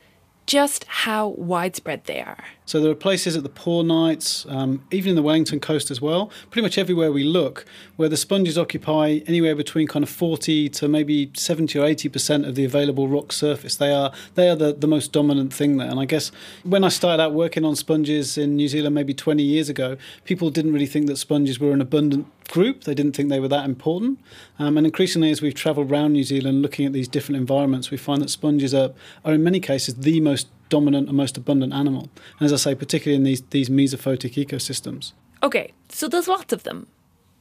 just 0.46 0.84
how 0.84 1.28
widespread 1.28 2.04
they 2.04 2.20
are. 2.20 2.44
So 2.66 2.80
there 2.80 2.90
are 2.90 2.96
places 2.96 3.36
at 3.36 3.44
the 3.44 3.48
Poor 3.48 3.84
Knights, 3.84 4.44
um, 4.48 4.84
even 4.90 5.10
in 5.10 5.16
the 5.16 5.22
Wellington 5.22 5.60
coast 5.60 5.88
as 5.88 6.00
well, 6.00 6.32
pretty 6.50 6.64
much 6.64 6.76
everywhere 6.76 7.12
we 7.12 7.22
look, 7.22 7.64
where 7.94 8.08
the 8.08 8.16
sponges 8.16 8.58
occupy 8.58 9.20
anywhere 9.28 9.54
between 9.54 9.86
kind 9.86 10.02
of 10.02 10.08
40 10.08 10.68
to 10.70 10.88
maybe 10.88 11.30
70 11.34 11.78
or 11.78 11.86
80 11.86 12.08
percent 12.08 12.44
of 12.44 12.56
the 12.56 12.64
available 12.64 13.06
rock 13.06 13.32
surface. 13.32 13.76
They 13.76 13.92
are 13.92 14.12
they 14.34 14.48
are 14.48 14.56
the, 14.56 14.72
the 14.72 14.88
most 14.88 15.12
dominant 15.12 15.54
thing 15.54 15.76
there. 15.76 15.88
And 15.88 16.00
I 16.00 16.06
guess 16.06 16.32
when 16.64 16.82
I 16.82 16.88
started 16.88 17.22
out 17.22 17.32
working 17.32 17.64
on 17.64 17.76
sponges 17.76 18.36
in 18.36 18.56
New 18.56 18.66
Zealand 18.66 18.96
maybe 18.96 19.14
20 19.14 19.44
years 19.44 19.68
ago, 19.68 19.96
people 20.24 20.50
didn't 20.50 20.72
really 20.72 20.86
think 20.86 21.06
that 21.06 21.18
sponges 21.18 21.60
were 21.60 21.70
an 21.70 21.80
abundant 21.80 22.26
group. 22.48 22.82
They 22.82 22.94
didn't 22.94 23.14
think 23.14 23.28
they 23.28 23.40
were 23.40 23.48
that 23.48 23.64
important. 23.64 24.18
Um, 24.58 24.76
and 24.76 24.86
increasingly, 24.86 25.30
as 25.30 25.40
we've 25.40 25.54
travelled 25.54 25.90
around 25.90 26.14
New 26.14 26.24
Zealand 26.24 26.62
looking 26.62 26.84
at 26.84 26.92
these 26.92 27.06
different 27.06 27.38
environments, 27.38 27.92
we 27.92 27.96
find 27.96 28.20
that 28.22 28.30
sponges 28.30 28.74
are, 28.74 28.92
are 29.24 29.34
in 29.34 29.44
many 29.44 29.60
cases 29.60 29.94
the 29.94 30.20
most 30.20 30.48
dominant 30.68 31.08
and 31.08 31.16
most 31.16 31.36
abundant 31.36 31.72
animal. 31.72 32.10
And 32.38 32.46
as 32.46 32.52
I 32.52 32.56
say, 32.56 32.74
particularly 32.74 33.16
in 33.16 33.24
these, 33.24 33.42
these 33.50 33.68
mesophotic 33.68 34.34
ecosystems. 34.34 35.12
Okay, 35.42 35.72
so 35.88 36.08
there's 36.08 36.28
lots 36.28 36.52
of 36.52 36.62
them. 36.62 36.86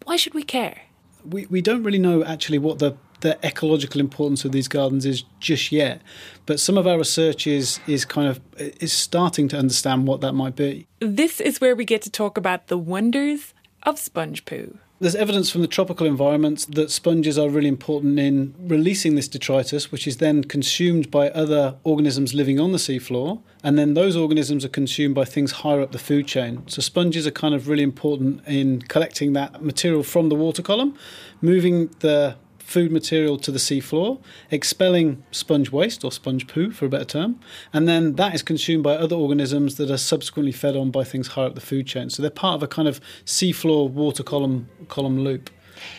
Why 0.04 0.16
should 0.16 0.34
we 0.34 0.44
care? 0.44 0.82
We, 1.28 1.46
we 1.48 1.62
don't 1.62 1.84
really 1.84 2.00
know 2.00 2.24
actually 2.24 2.60
what 2.60 2.80
the, 2.80 2.96
the 3.22 3.40
ecological 3.44 4.00
importance 4.00 4.46
of 4.46 4.52
these 4.52 4.68
gardens 4.68 5.06
is 5.06 5.24
just 5.40 5.72
yet, 5.72 6.02
but 6.46 6.60
some 6.60 6.78
of 6.78 6.86
our 6.86 6.98
research 6.98 7.48
is, 7.48 7.80
is 7.88 8.06
kind 8.06 8.28
of 8.28 8.40
is 8.58 8.94
starting 8.94 9.48
to 9.48 9.58
understand 9.58 10.08
what 10.08 10.22
that 10.22 10.34
might 10.34 10.56
be. 10.56 10.86
This 11.00 11.42
is 11.42 11.60
where 11.60 11.76
we 11.76 11.86
get 11.86 12.04
to 12.04 12.12
talk 12.12 12.38
about 12.38 12.68
the 12.68 12.78
wonders 12.78 13.54
of 13.84 13.98
sponge 13.98 14.46
poo. 14.46 14.78
There's 14.98 15.16
evidence 15.16 15.50
from 15.50 15.60
the 15.60 15.68
tropical 15.68 16.08
environments 16.08 16.64
that 16.68 16.90
sponges 16.90 17.38
are 17.38 17.50
really 17.50 17.68
important 17.68 18.18
in 18.18 18.56
releasing 18.58 19.16
this 19.16 19.28
detritus, 19.28 19.92
which 19.92 20.08
is 20.08 20.18
then 20.18 20.46
consumed 20.46 21.12
by 21.12 21.30
other 21.32 21.76
organisms 21.84 22.34
living 22.34 22.62
on 22.62 22.72
the 22.72 22.78
seafloor, 22.78 23.42
and 23.62 23.78
then 23.78 23.94
those 23.94 24.16
organisms 24.16 24.64
are 24.64 24.70
consumed 24.70 25.14
by 25.14 25.26
things 25.26 25.52
higher 25.52 25.82
up 25.82 25.92
the 25.92 26.00
food 26.00 26.28
chain. 26.28 26.64
So 26.68 26.82
sponges 26.82 27.28
are 27.28 27.32
kind 27.32 27.54
of 27.54 27.68
really 27.68 27.84
important 27.84 28.48
in 28.48 28.84
collecting 28.84 29.34
that 29.34 29.62
material 29.62 30.02
from 30.02 30.30
the 30.30 30.36
water 30.36 30.62
column, 30.62 30.98
moving 31.42 31.88
the 32.00 32.38
food 32.66 32.92
material 32.92 33.38
to 33.38 33.52
the 33.52 33.60
seafloor, 33.60 34.20
expelling 34.50 35.24
sponge 35.32 35.72
waste 35.72 36.04
or 36.04 36.12
sponge 36.12 36.48
poo 36.48 36.72
for 36.72 36.88
a 36.88 36.90
better 36.90 37.06
term, 37.06 37.40
and 37.72 37.88
then 37.88 38.16
that 38.16 38.34
is 38.34 38.42
consumed 38.42 38.84
by 38.84 38.96
other 38.96 39.16
organisms 39.16 39.76
that 39.76 39.92
are 39.92 39.98
subsequently 39.98 40.52
fed 40.52 40.76
on 40.76 40.90
by 40.90 41.04
things 41.04 41.28
higher 41.28 41.46
up 41.46 41.56
the 41.56 41.62
food 41.62 41.86
chain. 41.86 42.10
So 42.10 42.22
they're 42.22 42.32
part 42.32 42.56
of 42.56 42.64
a 42.64 42.68
kind 42.68 42.88
of 42.88 43.00
seafloor 43.24 43.90
water 43.90 44.24
column 44.24 44.68
column 44.88 45.24
loop. 45.24 45.52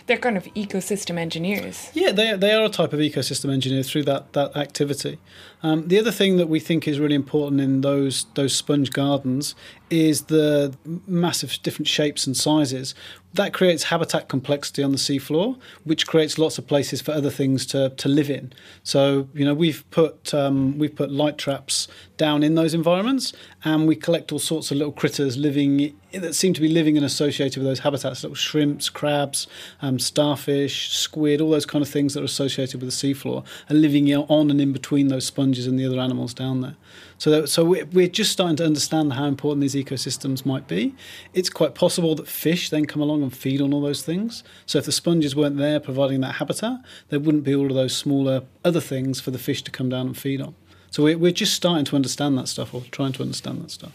They're 0.06 0.16
kind 0.16 0.36
of 0.36 0.44
ecosystem 0.54 1.18
engineers. 1.18 1.90
Yeah, 1.94 2.10
they, 2.10 2.36
they 2.36 2.52
are 2.52 2.64
a 2.64 2.68
type 2.68 2.92
of 2.92 2.98
ecosystem 2.98 3.52
engineer 3.52 3.82
through 3.82 4.04
that, 4.04 4.32
that 4.32 4.56
activity. 4.56 5.18
Um, 5.62 5.88
the 5.88 5.98
other 5.98 6.12
thing 6.12 6.36
that 6.36 6.48
we 6.48 6.60
think 6.60 6.86
is 6.86 7.00
really 7.00 7.14
important 7.14 7.60
in 7.60 7.80
those 7.80 8.26
those 8.34 8.54
sponge 8.54 8.90
gardens 8.90 9.54
is 9.90 10.22
the 10.22 10.76
massive 11.06 11.58
different 11.62 11.88
shapes 11.88 12.26
and 12.26 12.36
sizes. 12.36 12.94
that 13.36 13.52
creates 13.52 13.84
habitat 13.84 14.28
complexity 14.28 14.82
on 14.82 14.92
the 14.92 14.98
seafloor, 14.98 15.58
which 15.84 16.06
creates 16.06 16.38
lots 16.38 16.58
of 16.58 16.66
places 16.66 17.00
for 17.00 17.12
other 17.12 17.30
things 17.30 17.66
to, 17.66 17.90
to 17.90 18.08
live 18.08 18.30
in. 18.30 18.52
So, 18.82 19.28
you 19.34 19.44
know, 19.44 19.54
we've 19.54 19.88
put 19.90 20.34
um, 20.34 20.78
we've 20.78 20.94
put 20.94 21.10
light 21.10 21.38
traps 21.38 21.88
down 22.16 22.42
in 22.42 22.54
those 22.54 22.74
environments, 22.74 23.32
and 23.64 23.86
we 23.86 23.94
collect 23.96 24.32
all 24.32 24.38
sorts 24.38 24.70
of 24.70 24.78
little 24.78 24.92
critters 24.92 25.36
living 25.36 25.94
that 26.12 26.34
seem 26.34 26.54
to 26.54 26.62
be 26.62 26.68
living 26.68 26.96
and 26.96 27.04
associated 27.04 27.58
with 27.58 27.66
those 27.66 27.80
habitats, 27.80 28.22
little 28.22 28.34
shrimps, 28.34 28.88
crabs, 28.88 29.46
um, 29.82 29.98
starfish, 29.98 30.90
squid, 30.96 31.42
all 31.42 31.50
those 31.50 31.66
kind 31.66 31.82
of 31.82 31.88
things 31.88 32.14
that 32.14 32.22
are 32.22 32.24
associated 32.24 32.80
with 32.80 32.90
the 32.90 33.14
seafloor, 33.14 33.44
are 33.68 33.74
living 33.74 34.12
on 34.14 34.50
and 34.50 34.60
in 34.60 34.72
between 34.72 35.08
those 35.08 35.26
sponges 35.46 35.66
and 35.68 35.78
the 35.78 35.86
other 35.86 36.00
animals 36.00 36.34
down 36.34 36.60
there. 36.60 36.76
So, 37.18 37.30
that, 37.30 37.48
so 37.48 37.64
we're 37.64 38.08
just 38.08 38.32
starting 38.32 38.56
to 38.56 38.64
understand 38.64 39.12
how 39.12 39.26
important 39.26 39.60
these 39.60 39.76
ecosystems 39.76 40.44
might 40.44 40.66
be. 40.66 40.92
It's 41.34 41.48
quite 41.48 41.74
possible 41.74 42.16
that 42.16 42.26
fish 42.26 42.68
then 42.70 42.86
come 42.86 43.00
along 43.00 43.22
and 43.22 43.34
feed 43.34 43.60
on 43.60 43.72
all 43.72 43.80
those 43.80 44.02
things. 44.02 44.42
So, 44.66 44.78
if 44.78 44.86
the 44.86 44.92
sponges 44.92 45.36
weren't 45.36 45.56
there 45.56 45.78
providing 45.78 46.20
that 46.22 46.36
habitat, 46.36 46.78
there 47.10 47.20
wouldn't 47.20 47.44
be 47.44 47.54
all 47.54 47.66
of 47.66 47.74
those 47.74 47.96
smaller 47.96 48.42
other 48.64 48.80
things 48.80 49.20
for 49.20 49.30
the 49.30 49.38
fish 49.38 49.62
to 49.62 49.70
come 49.70 49.88
down 49.88 50.06
and 50.06 50.16
feed 50.16 50.40
on. 50.40 50.56
So, 50.90 51.04
we're 51.04 51.30
just 51.30 51.54
starting 51.54 51.84
to 51.86 51.96
understand 51.96 52.36
that 52.38 52.48
stuff, 52.48 52.74
or 52.74 52.82
trying 52.90 53.12
to 53.12 53.22
understand 53.22 53.62
that 53.62 53.70
stuff. 53.70 53.92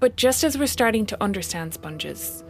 But 0.00 0.16
just 0.16 0.44
as 0.44 0.56
we're 0.56 0.66
starting 0.66 1.04
to 1.06 1.22
understand 1.22 1.74
sponges, 1.74 2.42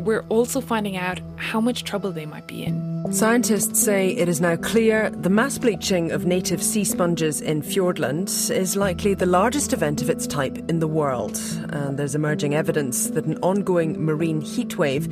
we're 0.00 0.24
also 0.28 0.60
finding 0.60 0.96
out 0.96 1.20
how 1.36 1.60
much 1.60 1.84
trouble 1.84 2.12
they 2.12 2.26
might 2.26 2.46
be 2.46 2.64
in. 2.64 2.88
Scientists 3.12 3.80
say 3.80 4.10
it 4.10 4.28
is 4.28 4.40
now 4.40 4.56
clear 4.56 5.10
the 5.10 5.30
mass 5.30 5.56
bleaching 5.58 6.10
of 6.10 6.26
native 6.26 6.62
sea 6.62 6.84
sponges 6.84 7.40
in 7.40 7.62
Fiordland 7.62 8.50
is 8.50 8.76
likely 8.76 9.14
the 9.14 9.26
largest 9.26 9.72
event 9.72 10.02
of 10.02 10.10
its 10.10 10.26
type 10.26 10.58
in 10.68 10.80
the 10.80 10.88
world. 10.88 11.38
And 11.70 11.98
there's 11.98 12.14
emerging 12.14 12.54
evidence 12.54 13.08
that 13.10 13.24
an 13.24 13.38
ongoing 13.38 14.04
marine 14.04 14.42
heatwave 14.42 15.08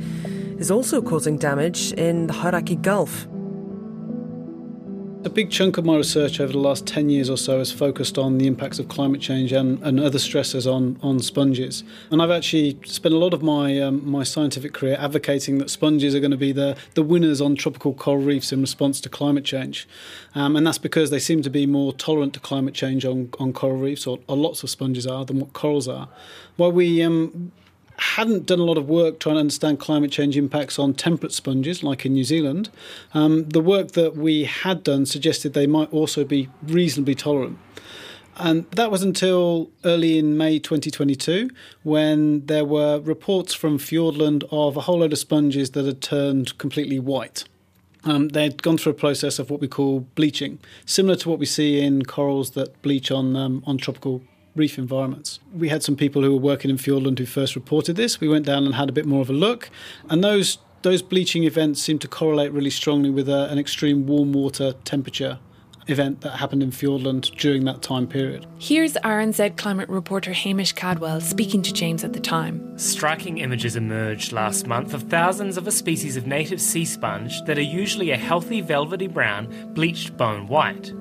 is 0.59 0.69
also 0.69 1.01
causing 1.01 1.37
damage 1.37 1.91
in 1.93 2.27
the 2.27 2.33
Hauraki 2.33 2.75
Gulf. 2.75 3.27
A 5.27 5.29
big 5.29 5.51
chunk 5.51 5.77
of 5.77 5.83
my 5.83 5.97
research 5.97 6.39
over 6.39 6.53
the 6.53 6.57
last 6.57 6.87
10 6.87 7.09
years 7.09 7.29
or 7.29 7.35
so 7.35 7.59
has 7.59 7.69
focused 7.69 8.17
on 8.17 8.37
the 8.37 8.47
impacts 8.47 8.79
of 8.79 8.87
climate 8.87 9.19
change 9.19 9.51
and, 9.51 9.77
and 9.83 9.99
other 9.99 10.19
stresses 10.19 10.65
on, 10.65 10.97
on 11.03 11.19
sponges. 11.19 11.83
And 12.11 12.21
I've 12.21 12.31
actually 12.31 12.79
spent 12.85 13.13
a 13.13 13.17
lot 13.17 13.33
of 13.33 13.43
my, 13.43 13.77
um, 13.81 14.09
my 14.09 14.23
scientific 14.23 14.73
career 14.73 14.95
advocating 14.97 15.57
that 15.57 15.69
sponges 15.69 16.15
are 16.15 16.21
going 16.21 16.31
to 16.31 16.37
be 16.37 16.53
the, 16.53 16.77
the 16.93 17.03
winners 17.03 17.41
on 17.41 17.57
tropical 17.57 17.93
coral 17.93 18.23
reefs 18.23 18.53
in 18.53 18.61
response 18.61 19.01
to 19.01 19.09
climate 19.09 19.43
change. 19.43 19.85
Um, 20.33 20.55
and 20.55 20.65
that's 20.65 20.77
because 20.77 21.09
they 21.09 21.19
seem 21.19 21.41
to 21.41 21.49
be 21.49 21.65
more 21.65 21.91
tolerant 21.91 22.33
to 22.35 22.39
climate 22.39 22.73
change 22.73 23.03
on, 23.03 23.29
on 23.37 23.51
coral 23.51 23.75
reefs, 23.75 24.07
or, 24.07 24.19
or 24.27 24.37
lots 24.37 24.63
of 24.63 24.69
sponges 24.69 25.05
are, 25.05 25.25
than 25.25 25.41
what 25.41 25.51
corals 25.51 25.89
are. 25.89 26.07
While 26.55 26.71
we 26.71 27.03
um, 27.03 27.51
hadn't 27.97 28.45
done 28.45 28.59
a 28.59 28.63
lot 28.63 28.77
of 28.77 28.87
work 28.87 29.19
trying 29.19 29.35
to 29.35 29.39
understand 29.39 29.79
climate 29.79 30.11
change 30.11 30.37
impacts 30.37 30.77
on 30.77 30.93
temperate 30.93 31.31
sponges, 31.31 31.83
like 31.83 32.05
in 32.05 32.13
New 32.13 32.23
Zealand, 32.23 32.69
um, 33.13 33.49
the 33.49 33.61
work 33.61 33.91
that 33.91 34.15
we 34.15 34.43
had 34.43 34.83
done 34.83 35.05
suggested 35.05 35.53
they 35.53 35.67
might 35.67 35.91
also 35.91 36.23
be 36.23 36.49
reasonably 36.63 37.15
tolerant. 37.15 37.57
And 38.39 38.69
that 38.71 38.91
was 38.91 39.01
until 39.01 39.71
early 39.83 40.19
in 40.19 40.37
May 40.37 40.59
2022 40.59 41.49
when 41.81 42.45
there 42.45 42.65
were 42.65 42.99
reports 42.99 43.55
from 43.55 43.79
Fiordland 43.79 44.43
of 44.51 44.77
a 44.77 44.81
whole 44.81 44.99
load 44.99 45.11
of 45.11 45.17
sponges 45.17 45.71
that 45.71 45.85
had 45.85 46.01
turned 46.01 46.55
completely 46.59 46.99
white. 46.99 47.45
Um, 48.03 48.29
they'd 48.29 48.61
gone 48.61 48.77
through 48.77 48.91
a 48.91 48.95
process 48.95 49.39
of 49.39 49.49
what 49.49 49.59
we 49.59 49.67
call 49.67 50.01
bleaching, 50.13 50.59
similar 50.85 51.15
to 51.17 51.29
what 51.29 51.39
we 51.39 51.47
see 51.47 51.81
in 51.81 52.03
corals 52.03 52.51
that 52.51 52.79
bleach 52.83 53.09
on 53.09 53.35
um, 53.35 53.63
on 53.65 53.79
tropical 53.79 54.21
reef 54.57 54.77
environments. 54.77 55.39
We 55.53 55.69
had 55.69 55.83
some 55.83 55.95
people 55.95 56.23
who 56.23 56.31
were 56.31 56.41
working 56.41 56.69
in 56.69 56.77
Fiordland 56.77 57.19
who 57.19 57.25
first 57.25 57.55
reported 57.55 57.95
this. 57.95 58.19
We 58.19 58.27
went 58.27 58.45
down 58.45 58.65
and 58.65 58.75
had 58.75 58.89
a 58.89 58.93
bit 58.93 59.05
more 59.05 59.21
of 59.21 59.29
a 59.29 59.33
look, 59.33 59.69
and 60.09 60.23
those 60.23 60.57
those 60.83 61.01
bleaching 61.01 61.43
events 61.43 61.81
seem 61.81 61.99
to 61.99 62.07
correlate 62.07 62.51
really 62.51 62.69
strongly 62.69 63.09
with 63.09 63.27
a, 63.27 63.45
uh, 63.45 63.47
an 63.47 63.57
extreme 63.57 64.05
warm 64.05 64.31
water 64.31 64.73
temperature 64.85 65.39
event 65.89 66.21
that 66.21 66.37
happened 66.37 66.61
in 66.61 66.71
Fiordland 66.71 67.35
during 67.37 67.65
that 67.65 67.81
time 67.81 68.07
period. 68.07 68.45
Here's 68.59 68.93
RNZ 68.93 69.57
climate 69.57 69.89
reporter 69.89 70.33
Hamish 70.33 70.73
Cardwell 70.73 71.21
speaking 71.21 71.61
to 71.61 71.73
James 71.73 72.03
at 72.03 72.13
the 72.13 72.19
time. 72.19 72.77
Striking 72.77 73.39
images 73.39 73.75
emerged 73.75 74.31
last 74.31 74.67
month 74.67 74.93
of 74.93 75.03
thousands 75.03 75.57
of 75.57 75.67
a 75.67 75.71
species 75.71 76.17
of 76.17 76.27
native 76.27 76.61
sea 76.61 76.85
sponge 76.85 77.41
that 77.43 77.57
are 77.57 77.61
usually 77.61 78.11
a 78.11 78.17
healthy 78.17 78.61
velvety 78.61 79.07
brown, 79.07 79.73
bleached 79.73 80.17
bone 80.17 80.47
white. 80.47 80.93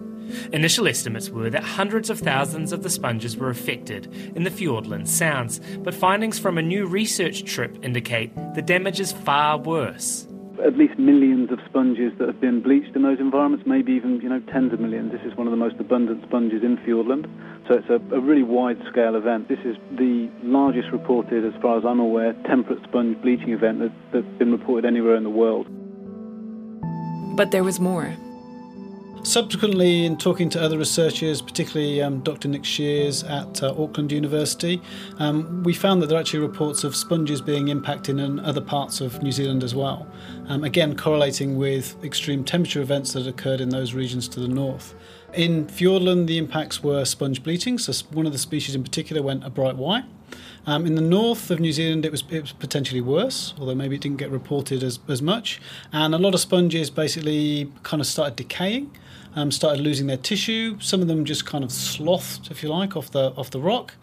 Initial 0.53 0.89
estimates 0.89 1.31
were 1.31 1.51
that 1.51 1.63
hundreds 1.63 2.11
of 2.11 2.21
thousands 2.21 2.73
of 2.73 2.83
the 2.83 2.91
sponges 2.91 3.37
were 3.37 3.51
affected 3.51 4.07
in 4.35 4.45
the 4.45 4.51
Fiordland 4.51 5.09
Sounds, 5.09 5.61
but 5.79 5.95
findings 5.95 6.39
from 6.39 6.59
a 6.59 6.63
new 6.63 6.87
research 6.87 7.45
trip 7.45 7.77
indicate 7.83 8.33
the 8.55 8.63
damage 8.63 9.01
is 9.01 9.13
far 9.13 9.59
worse. 9.59 10.27
At 10.65 10.79
least 10.79 10.99
millions 10.99 11.53
of 11.53 11.61
sponges 11.69 12.13
that 12.19 12.29
have 12.29 12.41
been 12.41 12.63
bleached 12.63 12.97
in 12.97 13.03
those 13.03 13.21
environments, 13.21 13.67
maybe 13.67 13.93
even 13.93 14.21
you 14.23 14.29
know 14.29 14.41
tens 14.53 14.73
of 14.73 14.81
millions. 14.81 15.13
This 15.13 15.21
is 15.23 15.37
one 15.37 15.47
of 15.47 15.51
the 15.51 15.57
most 15.57 15.77
abundant 15.79 16.25
sponges 16.27 16.63
in 16.63 16.79
Fiordland, 16.79 17.29
so 17.69 17.75
it's 17.75 17.91
a, 17.91 18.01
a 18.15 18.21
really 18.21 18.43
wide-scale 18.43 19.17
event. 19.17 19.49
This 19.49 19.59
is 19.65 19.77
the 19.93 20.31
largest 20.43 20.91
reported, 20.93 21.45
as 21.45 21.53
far 21.61 21.77
as 21.79 21.85
I'm 21.85 22.01
aware, 22.01 22.33
temperate 22.47 22.83
sponge 22.85 23.21
bleaching 23.21 23.51
event 23.51 23.81
that, 23.81 23.93
that's 24.13 24.39
been 24.39 24.51
reported 24.51 24.87
anywhere 24.87 25.17
in 25.17 25.25
the 25.25 25.31
world. 25.31 25.67
But 27.37 27.51
there 27.51 27.63
was 27.63 27.79
more. 27.79 28.17
Subsequently, 29.23 30.05
in 30.05 30.17
talking 30.17 30.49
to 30.51 30.63
other 30.63 30.79
researchers, 30.79 31.43
particularly 31.43 32.01
um, 32.01 32.21
Dr. 32.21 32.49
Nick 32.49 32.65
Shears 32.65 33.25
at 33.25 33.63
uh, 33.63 33.75
Auckland 33.77 34.13
University, 34.13 34.81
um, 35.19 35.65
we 35.65 35.73
found 35.73 36.01
that 36.01 36.07
there 36.07 36.17
are 36.17 36.21
actually 36.21 36.41
reports 36.41 36.85
of 36.85 36.95
sponges 36.95 37.41
being 37.41 37.69
impacted 37.69 38.21
in 38.21 38.39
other 38.41 38.61
parts 38.61 39.01
of 39.01 39.21
New 39.23 39.33
Zealand 39.33 39.65
as 39.65 39.75
well. 39.75 40.07
Um, 40.47 40.63
again, 40.63 40.97
correlating 40.97 41.57
with 41.57 42.03
extreme 42.05 42.45
temperature 42.45 42.81
events 42.81 43.15
that 43.15 43.27
occurred 43.27 43.61
in 43.61 43.71
those 43.71 43.95
regions 43.95 44.29
to 44.29 44.41
the 44.41 44.49
north. 44.49 44.95
In 45.35 45.67
Fiordland, 45.67 46.29
the 46.29 46.39
impacts 46.39 46.83
were 46.83 47.05
sponge 47.05 47.43
bleaching, 47.43 47.79
so 47.79 47.93
one 48.13 48.27
of 48.27 48.33
the 48.33 48.39
species 48.39 48.75
in 48.75 48.85
particular 48.85 49.23
went 49.23 49.45
a 49.45 49.51
bright 49.51 49.77
white. 49.77 50.05
Um, 50.67 50.87
in 50.87 50.95
the 50.95 51.03
north 51.03 51.51
of 51.51 51.61
New 51.61 51.73
Zealand, 51.73 52.05
it 52.05 52.11
was, 52.11 52.25
it 52.31 52.41
was 52.41 52.53
potentially 52.53 53.01
worse, 53.01 53.55
although 53.59 53.75
maybe 53.75 53.97
it 53.97 54.03
didn't 54.03 54.19
get 54.19 54.31
reported 54.31 54.83
as, 54.83 54.99
as 55.09 55.23
much. 55.23 55.61
And 55.93 56.15
a 56.15 56.19
lot 56.19 56.35
of 56.35 56.41
sponges 56.41 56.91
basically 56.91 57.73
kind 57.83 58.01
of 58.01 58.07
started 58.07 58.37
decaying 58.37 58.91
um, 59.37 59.51
started 59.53 59.83
losing 59.83 60.07
their 60.07 60.17
tissue. 60.17 60.79
Some 60.81 61.03
of 61.03 61.09
them 61.09 61.25
just 61.25 61.47
kind 61.47 61.63
of 61.63 61.71
slothed, 61.71 62.51
if 62.51 62.63
you 62.63 62.71
like, 62.71 62.97
off 62.97 63.11
the 63.11 63.33
off 63.37 63.51
the 63.51 63.61
rock. 63.61 63.95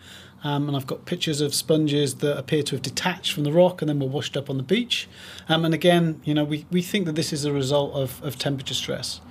Um, 0.45 0.67
and 0.67 0.75
I've 0.75 0.87
got 0.87 1.05
pictures 1.05 1.39
of 1.39 1.55
sponges 1.55 2.15
that 2.15 2.37
appear 2.37 2.63
to 2.63 2.75
have 2.75 2.81
detached 2.81 3.31
from 3.31 3.45
the 3.45 3.51
rock 3.51 3.81
and 3.81 3.87
then 3.87 3.99
were 3.99 4.07
washed 4.07 4.35
up 4.35 4.49
on 4.49 4.57
the 4.57 4.63
beach. 4.63 5.07
Um, 5.47 5.63
and 5.63 5.73
again, 5.73 6.19
you 6.25 6.33
know, 6.33 6.43
we, 6.43 6.65
we 6.69 6.81
think 6.81 7.05
that 7.05 7.15
this 7.15 7.31
is 7.31 7.45
a 7.45 7.53
result 7.53 7.93
of, 7.93 8.21
of 8.21 8.37
temperature 8.37 8.73
stress. 8.73 9.21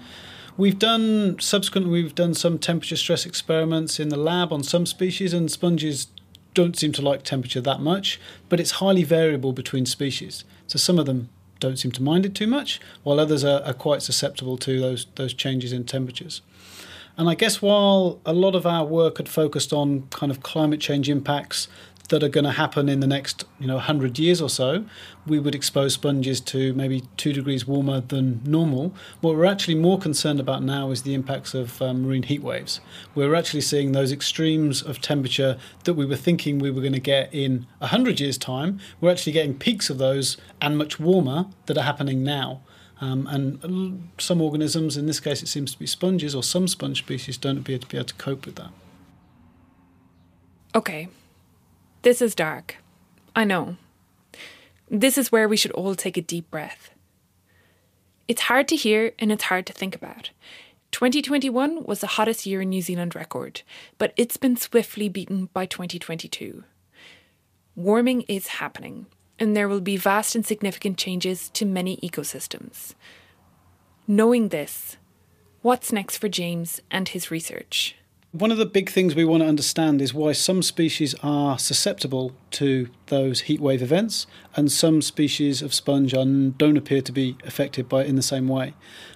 We've 0.56 0.78
done 0.78 1.38
subsequently 1.38 1.90
we've 1.90 2.14
done 2.14 2.34
some 2.34 2.58
temperature 2.58 2.96
stress 2.96 3.26
experiments 3.26 4.00
in 4.00 4.08
the 4.08 4.16
lab 4.16 4.52
on 4.52 4.62
some 4.62 4.86
species, 4.86 5.32
and 5.32 5.50
sponges 5.50 6.08
don't 6.54 6.78
seem 6.78 6.92
to 6.92 7.02
like 7.02 7.22
temperature 7.22 7.60
that 7.60 7.80
much, 7.80 8.20
but 8.48 8.60
it's 8.60 8.72
highly 8.72 9.04
variable 9.04 9.52
between 9.52 9.86
species. 9.86 10.44
So 10.66 10.78
some 10.78 10.98
of 10.98 11.06
them 11.06 11.30
don't 11.62 11.78
seem 11.78 11.92
to 11.92 12.02
mind 12.02 12.26
it 12.26 12.34
too 12.34 12.46
much, 12.46 12.80
while 13.04 13.18
others 13.18 13.44
are, 13.44 13.62
are 13.62 13.72
quite 13.72 14.02
susceptible 14.02 14.58
to 14.58 14.80
those 14.80 15.06
those 15.14 15.32
changes 15.32 15.72
in 15.72 15.84
temperatures. 15.84 16.42
And 17.16 17.28
I 17.28 17.34
guess 17.34 17.60
while 17.60 18.20
a 18.24 18.32
lot 18.32 18.54
of 18.54 18.66
our 18.66 18.84
work 18.84 19.18
had 19.18 19.28
focused 19.28 19.72
on 19.72 20.08
kind 20.10 20.32
of 20.32 20.42
climate 20.42 20.80
change 20.80 21.08
impacts 21.08 21.68
that 22.12 22.22
are 22.22 22.28
going 22.28 22.44
to 22.44 22.52
happen 22.52 22.90
in 22.90 23.00
the 23.00 23.06
next 23.06 23.46
you 23.58 23.66
know 23.66 23.76
100 23.76 24.18
years 24.18 24.42
or 24.42 24.50
so, 24.50 24.84
we 25.26 25.38
would 25.38 25.54
expose 25.54 25.94
sponges 25.94 26.42
to 26.42 26.74
maybe 26.74 27.02
two 27.16 27.32
degrees 27.32 27.66
warmer 27.66 28.02
than 28.02 28.42
normal. 28.44 28.94
What 29.22 29.34
we're 29.34 29.46
actually 29.46 29.76
more 29.76 29.98
concerned 29.98 30.38
about 30.38 30.62
now 30.62 30.90
is 30.90 31.04
the 31.04 31.14
impacts 31.14 31.54
of 31.54 31.80
um, 31.80 32.02
marine 32.02 32.24
heat 32.24 32.42
waves. 32.42 32.80
We're 33.14 33.34
actually 33.34 33.62
seeing 33.62 33.92
those 33.92 34.12
extremes 34.12 34.82
of 34.82 35.00
temperature 35.00 35.58
that 35.84 35.94
we 35.94 36.04
were 36.04 36.16
thinking 36.16 36.58
we 36.58 36.70
were 36.70 36.82
going 36.82 36.92
to 36.92 37.00
get 37.00 37.32
in 37.32 37.66
100 37.78 38.20
years' 38.20 38.36
time. 38.36 38.78
We're 39.00 39.10
actually 39.10 39.32
getting 39.32 39.58
peaks 39.58 39.88
of 39.88 39.96
those 39.96 40.36
and 40.60 40.76
much 40.76 41.00
warmer 41.00 41.46
that 41.64 41.78
are 41.78 41.84
happening 41.84 42.22
now. 42.22 42.60
Um, 43.00 43.26
and 43.26 44.10
some 44.18 44.42
organisms, 44.42 44.98
in 44.98 45.06
this 45.06 45.18
case 45.18 45.42
it 45.42 45.48
seems 45.48 45.72
to 45.72 45.78
be 45.78 45.86
sponges 45.86 46.34
or 46.34 46.42
some 46.42 46.68
sponge 46.68 46.98
species, 46.98 47.38
don't 47.38 47.56
appear 47.56 47.78
to 47.78 47.86
be 47.86 47.96
able 47.96 48.04
to 48.04 48.14
cope 48.14 48.44
with 48.44 48.56
that. 48.56 48.70
Okay, 50.74 51.08
this 52.02 52.20
is 52.20 52.34
dark. 52.34 52.76
I 53.34 53.44
know. 53.44 53.76
This 54.90 55.16
is 55.16 55.32
where 55.32 55.48
we 55.48 55.56
should 55.56 55.70
all 55.72 55.94
take 55.94 56.16
a 56.16 56.22
deep 56.22 56.50
breath. 56.50 56.90
It's 58.28 58.42
hard 58.42 58.68
to 58.68 58.76
hear 58.76 59.12
and 59.18 59.32
it's 59.32 59.44
hard 59.44 59.66
to 59.66 59.72
think 59.72 59.94
about. 59.94 60.30
2021 60.90 61.84
was 61.84 62.00
the 62.00 62.06
hottest 62.18 62.44
year 62.44 62.60
in 62.60 62.68
New 62.68 62.82
Zealand 62.82 63.14
record, 63.14 63.62
but 63.98 64.12
it's 64.16 64.36
been 64.36 64.56
swiftly 64.56 65.08
beaten 65.08 65.48
by 65.54 65.64
2022. 65.64 66.64
Warming 67.74 68.22
is 68.22 68.48
happening, 68.48 69.06
and 69.38 69.56
there 69.56 69.68
will 69.68 69.80
be 69.80 69.96
vast 69.96 70.34
and 70.34 70.44
significant 70.44 70.98
changes 70.98 71.48
to 71.50 71.64
many 71.64 71.96
ecosystems. 71.98 72.94
Knowing 74.06 74.48
this, 74.48 74.98
what's 75.62 75.92
next 75.92 76.18
for 76.18 76.28
James 76.28 76.80
and 76.90 77.08
his 77.08 77.30
research? 77.30 77.96
One 78.32 78.50
of 78.50 78.56
the 78.56 78.64
big 78.64 78.88
things 78.88 79.14
we 79.14 79.26
want 79.26 79.42
to 79.42 79.46
understand 79.46 80.00
is 80.00 80.14
why 80.14 80.32
some 80.32 80.62
species 80.62 81.14
are 81.22 81.58
susceptible 81.58 82.32
to 82.52 82.88
those 83.08 83.42
heatwave 83.42 83.82
events, 83.82 84.26
and 84.56 84.72
some 84.72 85.02
species 85.02 85.60
of 85.60 85.74
sponge 85.74 86.14
are, 86.14 86.24
don't 86.24 86.78
appear 86.78 87.02
to 87.02 87.12
be 87.12 87.36
affected 87.44 87.90
by 87.90 88.04
it 88.04 88.06
in 88.06 88.16
the 88.16 88.22
same 88.22 88.48
way. 88.48 88.72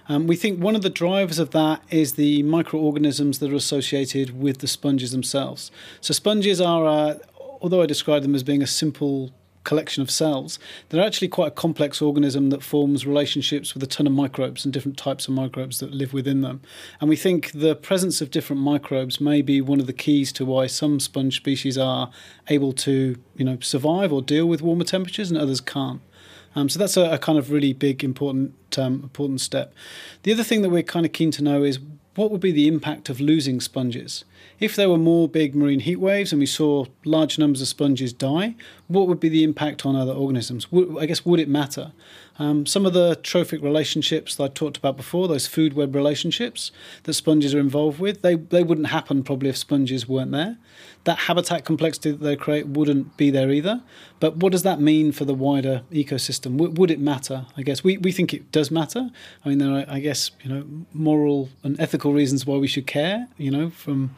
Um, 0.07 0.27
we 0.27 0.35
think 0.35 0.59
one 0.59 0.75
of 0.75 0.83
the 0.83 0.91
drivers 0.91 1.39
of 1.39 1.49
that 1.49 1.81
is 1.89 2.13
the 2.13 2.43
microorganisms 2.43 3.39
that 3.39 3.51
are 3.51 3.55
associated 3.55 4.39
with 4.39 4.59
the 4.59 4.67
sponges 4.67 5.09
themselves. 5.09 5.71
So, 5.99 6.13
sponges 6.13 6.61
are, 6.61 6.85
uh, 6.85 7.15
although 7.59 7.81
I 7.81 7.87
describe 7.87 8.21
them 8.21 8.35
as 8.35 8.43
being 8.43 8.61
a 8.61 8.67
simple 8.67 9.31
collection 9.67 10.01
of 10.01 10.09
cells. 10.09 10.57
They're 10.89 11.05
actually 11.05 11.27
quite 11.27 11.49
a 11.49 11.51
complex 11.51 12.01
organism 12.01 12.49
that 12.49 12.63
forms 12.63 13.05
relationships 13.05 13.73
with 13.73 13.83
a 13.83 13.87
ton 13.87 14.07
of 14.07 14.13
microbes 14.13 14.63
and 14.63 14.73
different 14.73 14.97
types 14.97 15.27
of 15.27 15.33
microbes 15.33 15.79
that 15.79 15.93
live 15.93 16.13
within 16.13 16.41
them. 16.41 16.61
And 16.99 17.09
we 17.09 17.17
think 17.17 17.51
the 17.51 17.75
presence 17.75 18.21
of 18.21 18.31
different 18.31 18.61
microbes 18.61 19.19
may 19.19 19.41
be 19.41 19.59
one 19.59 19.79
of 19.79 19.85
the 19.85 19.93
keys 19.93 20.31
to 20.33 20.45
why 20.45 20.67
some 20.67 20.99
sponge 21.01 21.35
species 21.35 21.77
are 21.77 22.09
able 22.47 22.71
to, 22.73 23.17
you 23.35 23.45
know, 23.45 23.59
survive 23.59 24.13
or 24.13 24.21
deal 24.21 24.45
with 24.45 24.61
warmer 24.61 24.85
temperatures 24.85 25.29
and 25.29 25.37
others 25.37 25.59
can't. 25.59 26.01
Um, 26.55 26.69
so 26.69 26.79
that's 26.79 26.97
a, 26.97 27.11
a, 27.11 27.17
kind 27.19 27.37
of 27.37 27.51
really 27.51 27.73
big, 27.73 28.03
important, 28.03 28.55
um, 28.79 29.01
important 29.03 29.41
step. 29.41 29.73
The 30.23 30.31
other 30.33 30.43
thing 30.43 30.61
that 30.61 30.69
we're 30.69 30.81
kind 30.81 31.05
of 31.05 31.11
keen 31.11 31.29
to 31.31 31.43
know 31.43 31.63
is 31.63 31.77
what 32.17 32.31
would 32.31 32.41
be 32.41 32.51
the 32.51 32.67
impact 32.67 33.09
of 33.09 33.21
losing 33.21 33.61
sponges? 33.61 34.25
If 34.59 34.75
there 34.75 34.89
were 34.89 34.97
more 34.97 35.29
big 35.29 35.55
marine 35.55 35.81
heat 35.81 35.97
waves 35.97 36.31
and 36.31 36.39
we 36.39 36.47
saw 36.47 36.85
large 37.05 37.37
numbers 37.37 37.61
of 37.61 37.67
sponges 37.67 38.11
die, 38.11 38.55
what 38.87 39.07
would 39.07 39.19
be 39.19 39.29
the 39.29 39.43
impact 39.43 39.85
on 39.85 39.95
other 39.95 40.13
organisms? 40.13 40.67
I 40.99 41.05
guess, 41.05 41.23
would 41.25 41.39
it 41.39 41.47
matter? 41.47 41.91
Um, 42.39 42.65
some 42.65 42.85
of 42.85 42.93
the 42.93 43.15
trophic 43.15 43.61
relationships 43.61 44.35
that 44.35 44.43
I 44.43 44.47
talked 44.47 44.77
about 44.77 44.95
before, 44.95 45.27
those 45.27 45.47
food 45.47 45.73
web 45.73 45.95
relationships 45.95 46.71
that 47.03 47.13
sponges 47.13 47.53
are 47.53 47.59
involved 47.59 47.99
with, 47.99 48.21
they, 48.21 48.35
they 48.35 48.63
wouldn't 48.63 48.87
happen 48.87 49.23
probably 49.23 49.49
if 49.49 49.57
sponges 49.57 50.07
weren't 50.07 50.31
there. 50.31 50.57
That 51.05 51.19
habitat 51.19 51.65
complexity 51.65 52.11
that 52.11 52.21
they 52.21 52.35
create 52.35 52.67
wouldn't 52.67 53.17
be 53.17 53.31
there 53.31 53.49
either. 53.49 53.81
But 54.19 54.37
what 54.37 54.51
does 54.51 54.63
that 54.63 54.79
mean 54.79 55.11
for 55.11 55.25
the 55.25 55.33
wider 55.33 55.81
ecosystem? 55.91 56.57
W- 56.57 56.73
would 56.73 56.91
it 56.91 56.99
matter? 56.99 57.45
I 57.55 57.63
guess 57.63 57.83
we, 57.83 57.97
we 57.97 58.11
think 58.11 58.33
it 58.33 58.51
does 58.51 58.69
matter. 58.69 59.09
I 59.43 59.49
mean, 59.49 59.57
there 59.57 59.71
are, 59.71 59.85
I 59.87 59.99
guess, 59.99 60.31
you 60.43 60.49
know, 60.53 60.65
moral 60.93 61.49
and 61.63 61.79
ethical 61.79 62.13
reasons 62.13 62.45
why 62.45 62.57
we 62.57 62.67
should 62.67 62.87
care, 62.87 63.27
you 63.37 63.51
know, 63.51 63.69
from 63.69 64.15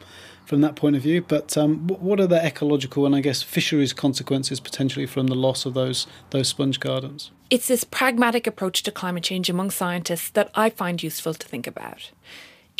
from 0.50 0.62
that 0.62 0.74
point 0.74 0.96
of 0.96 1.02
view. 1.02 1.22
But 1.22 1.56
um, 1.56 1.86
what 1.86 2.18
are 2.18 2.26
the 2.26 2.44
ecological 2.44 3.06
and 3.06 3.14
I 3.14 3.20
guess 3.20 3.40
fisheries 3.40 3.92
consequences 3.92 4.58
potentially 4.58 5.06
from 5.06 5.28
the 5.28 5.36
loss 5.36 5.64
of 5.64 5.74
those 5.74 6.08
those 6.30 6.48
sponge 6.48 6.80
gardens? 6.80 7.30
It's 7.50 7.68
this 7.68 7.84
pragmatic 7.84 8.48
approach 8.48 8.82
to 8.82 8.90
climate 8.90 9.22
change 9.22 9.48
among 9.48 9.70
scientists 9.70 10.30
that 10.30 10.50
I 10.56 10.68
find 10.68 11.02
useful 11.02 11.34
to 11.34 11.46
think 11.46 11.68
about. 11.68 12.10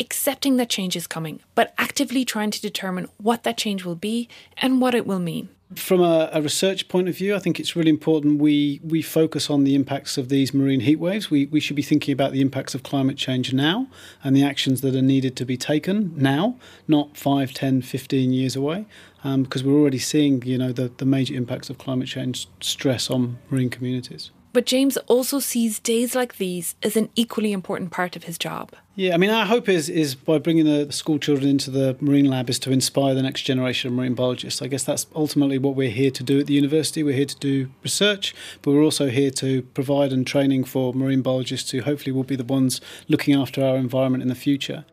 Accepting 0.01 0.57
that 0.57 0.69
change 0.69 0.97
is 0.97 1.07
coming, 1.07 1.39
but 1.55 1.73
actively 1.77 2.25
trying 2.25 2.51
to 2.51 2.61
determine 2.61 3.07
what 3.17 3.43
that 3.43 3.57
change 3.57 3.85
will 3.85 3.95
be 3.95 4.27
and 4.57 4.81
what 4.81 4.93
it 4.93 5.07
will 5.07 5.19
mean 5.19 5.47
from 5.75 6.01
a, 6.01 6.29
a, 6.33 6.41
research 6.41 6.87
point 6.87 7.07
of 7.07 7.17
view, 7.17 7.35
I 7.35 7.39
think 7.39 7.59
it's 7.59 7.75
really 7.75 7.89
important 7.89 8.39
we, 8.41 8.81
we 8.83 9.01
focus 9.01 9.49
on 9.49 9.63
the 9.63 9.75
impacts 9.75 10.17
of 10.17 10.29
these 10.29 10.53
marine 10.53 10.81
heat 10.81 10.97
waves. 10.97 11.31
We, 11.31 11.45
we 11.45 11.59
should 11.59 11.75
be 11.75 11.81
thinking 11.81 12.11
about 12.11 12.31
the 12.33 12.41
impacts 12.41 12.75
of 12.75 12.83
climate 12.83 13.17
change 13.17 13.53
now 13.53 13.87
and 14.23 14.35
the 14.35 14.43
actions 14.43 14.81
that 14.81 14.95
are 14.95 15.01
needed 15.01 15.35
to 15.37 15.45
be 15.45 15.57
taken 15.57 16.13
now, 16.15 16.57
not 16.87 17.15
5, 17.15 17.53
10, 17.53 17.81
15 17.81 18.33
years 18.33 18.55
away, 18.55 18.85
um, 19.23 19.43
because 19.43 19.63
we're 19.63 19.79
already 19.79 19.99
seeing 19.99 20.41
you 20.43 20.57
know, 20.57 20.71
the, 20.71 20.91
the 20.97 21.05
major 21.05 21.35
impacts 21.35 21.69
of 21.69 21.77
climate 21.77 22.07
change 22.07 22.47
stress 22.59 23.09
on 23.09 23.37
marine 23.49 23.69
communities. 23.69 24.31
But 24.53 24.65
James 24.65 24.97
also 24.97 25.39
sees 25.39 25.79
days 25.79 26.13
like 26.13 26.37
these 26.37 26.75
as 26.83 26.97
an 26.97 27.09
equally 27.15 27.53
important 27.53 27.91
part 27.91 28.15
of 28.15 28.25
his 28.25 28.37
job. 28.37 28.71
Yeah, 28.95 29.13
I 29.13 29.17
mean, 29.17 29.29
our 29.29 29.45
hope 29.45 29.69
is 29.69 29.87
is 29.87 30.15
by 30.15 30.37
bringing 30.37 30.65
the 30.65 30.91
school 30.91 31.17
children 31.17 31.49
into 31.49 31.71
the 31.71 31.95
marine 32.01 32.25
lab 32.25 32.49
is 32.49 32.59
to 32.59 32.71
inspire 32.71 33.13
the 33.13 33.21
next 33.21 33.43
generation 33.43 33.87
of 33.87 33.93
marine 33.93 34.13
biologists. 34.13 34.61
I 34.61 34.67
guess 34.67 34.83
that's 34.83 35.07
ultimately 35.15 35.57
what 35.57 35.75
we're 35.75 35.89
here 35.89 36.11
to 36.11 36.23
do 36.23 36.39
at 36.39 36.47
the 36.47 36.53
university. 36.53 37.01
We're 37.01 37.15
here 37.15 37.25
to 37.25 37.37
do 37.37 37.69
research, 37.83 38.35
but 38.61 38.71
we're 38.71 38.83
also 38.83 39.09
here 39.09 39.31
to 39.31 39.61
provide 39.61 40.11
and 40.11 40.27
training 40.27 40.65
for 40.65 40.93
marine 40.93 41.21
biologists 41.21 41.71
who 41.71 41.81
hopefully 41.81 42.11
will 42.11 42.25
be 42.25 42.35
the 42.35 42.43
ones 42.43 42.81
looking 43.07 43.33
after 43.33 43.63
our 43.63 43.77
environment 43.77 44.21
in 44.21 44.27
the 44.27 44.35
future. 44.35 44.83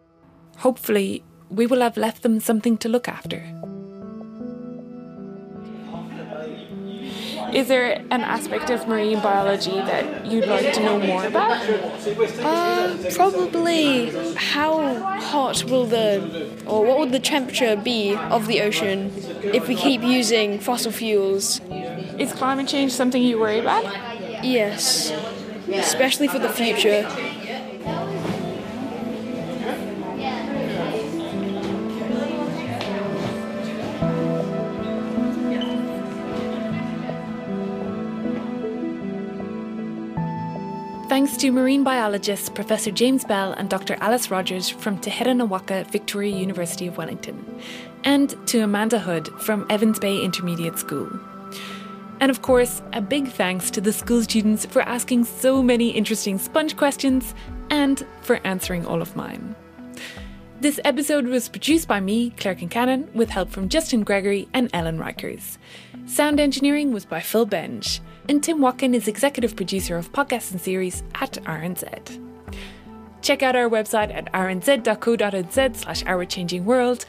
Hopefully, 0.59 1.25
we 1.51 1.67
will 1.67 1.81
have 1.81 1.97
left 1.97 2.23
them 2.23 2.39
something 2.39 2.79
to 2.79 2.89
look 2.89 3.09
after. 3.09 3.43
Is 7.53 7.69
there 7.69 8.03
an 8.11 8.23
aspect 8.23 8.71
of 8.71 8.87
marine 8.87 9.21
biology 9.21 9.71
that 9.71 10.27
you'd 10.27 10.47
like 10.47 10.73
to 10.75 10.81
know 10.81 10.99
more 10.99 11.27
about? 11.27 11.63
Uh, 12.43 12.97
probably 13.15 14.11
how 14.35 14.95
hot 15.21 15.65
will 15.65 15.87
the, 15.87 16.53
or 16.67 16.85
what 16.85 16.99
would 16.99 17.13
the 17.13 17.21
temperature 17.21 17.77
be 17.77 18.15
of 18.15 18.47
the 18.47 18.61
ocean 18.61 19.13
if 19.43 19.67
we 19.69 19.75
keep 19.75 20.03
using 20.03 20.59
fossil 20.59 20.93
fuels? 20.93 21.61
Is 22.19 22.33
climate 22.33 22.69
change 22.69 22.93
something 22.93 23.23
you 23.23 23.39
worry 23.39 23.61
about? 23.61 23.85
Yes, 24.45 25.13
especially 25.69 26.29
for 26.29 26.39
the 26.39 26.49
future. 26.49 27.09
Thanks 41.19 41.37
to 41.39 41.51
marine 41.51 41.83
biologists 41.83 42.49
Professor 42.49 42.93
James 42.93 43.25
Bell 43.25 43.51
and 43.55 43.69
Dr. 43.69 43.97
Alice 44.01 44.31
Rogers 44.31 44.69
from 44.69 45.01
Te 45.01 45.11
Herenga 45.11 45.49
Waka 45.49 45.85
Victoria 45.91 46.33
University 46.33 46.87
of 46.87 46.97
Wellington, 46.97 47.61
and 48.05 48.37
to 48.47 48.61
Amanda 48.61 49.01
Hood 49.01 49.27
from 49.41 49.67
Evans 49.69 49.99
Bay 49.99 50.23
Intermediate 50.23 50.79
School. 50.79 51.11
And 52.21 52.31
of 52.31 52.43
course, 52.43 52.83
a 52.93 53.01
big 53.01 53.33
thanks 53.33 53.69
to 53.73 53.81
the 53.81 53.93
school 53.93 54.23
students 54.23 54.65
for 54.65 54.81
asking 54.83 55.25
so 55.25 55.61
many 55.61 55.91
interesting 55.91 56.39
sponge 56.39 56.77
questions 56.77 57.35
and 57.69 58.07
for 58.23 58.39
answering 58.45 58.87
all 58.87 59.03
of 59.03 59.17
mine. 59.17 59.57
This 60.61 60.79
episode 60.85 61.27
was 61.27 61.49
produced 61.49 61.89
by 61.89 61.99
me, 61.99 62.31
Claire 62.31 62.55
Concannon, 62.55 63.13
with 63.13 63.31
help 63.31 63.51
from 63.51 63.69
Justin 63.69 64.05
Gregory 64.05 64.49
and 64.55 64.71
Ellen 64.73 65.01
Rykers. 65.01 65.59
Sound 66.07 66.39
engineering 66.39 66.93
was 66.93 67.05
by 67.05 67.19
Phil 67.19 67.45
Benge 67.45 67.99
and 68.29 68.43
Tim 68.43 68.61
Watkin 68.61 68.95
is 68.95 69.09
executive 69.09 69.57
producer 69.57 69.97
of 69.97 70.13
podcasts 70.13 70.53
and 70.53 70.61
series 70.61 71.03
at 71.15 71.33
RNZ. 71.45 72.25
Check 73.23 73.43
out 73.43 73.57
our 73.57 73.69
website 73.69 74.15
at 74.15 74.33
rnz.co.nz 74.33 75.77
slash 75.77 76.05
our 76.07 76.25
changing 76.25 76.65
world. 76.65 77.05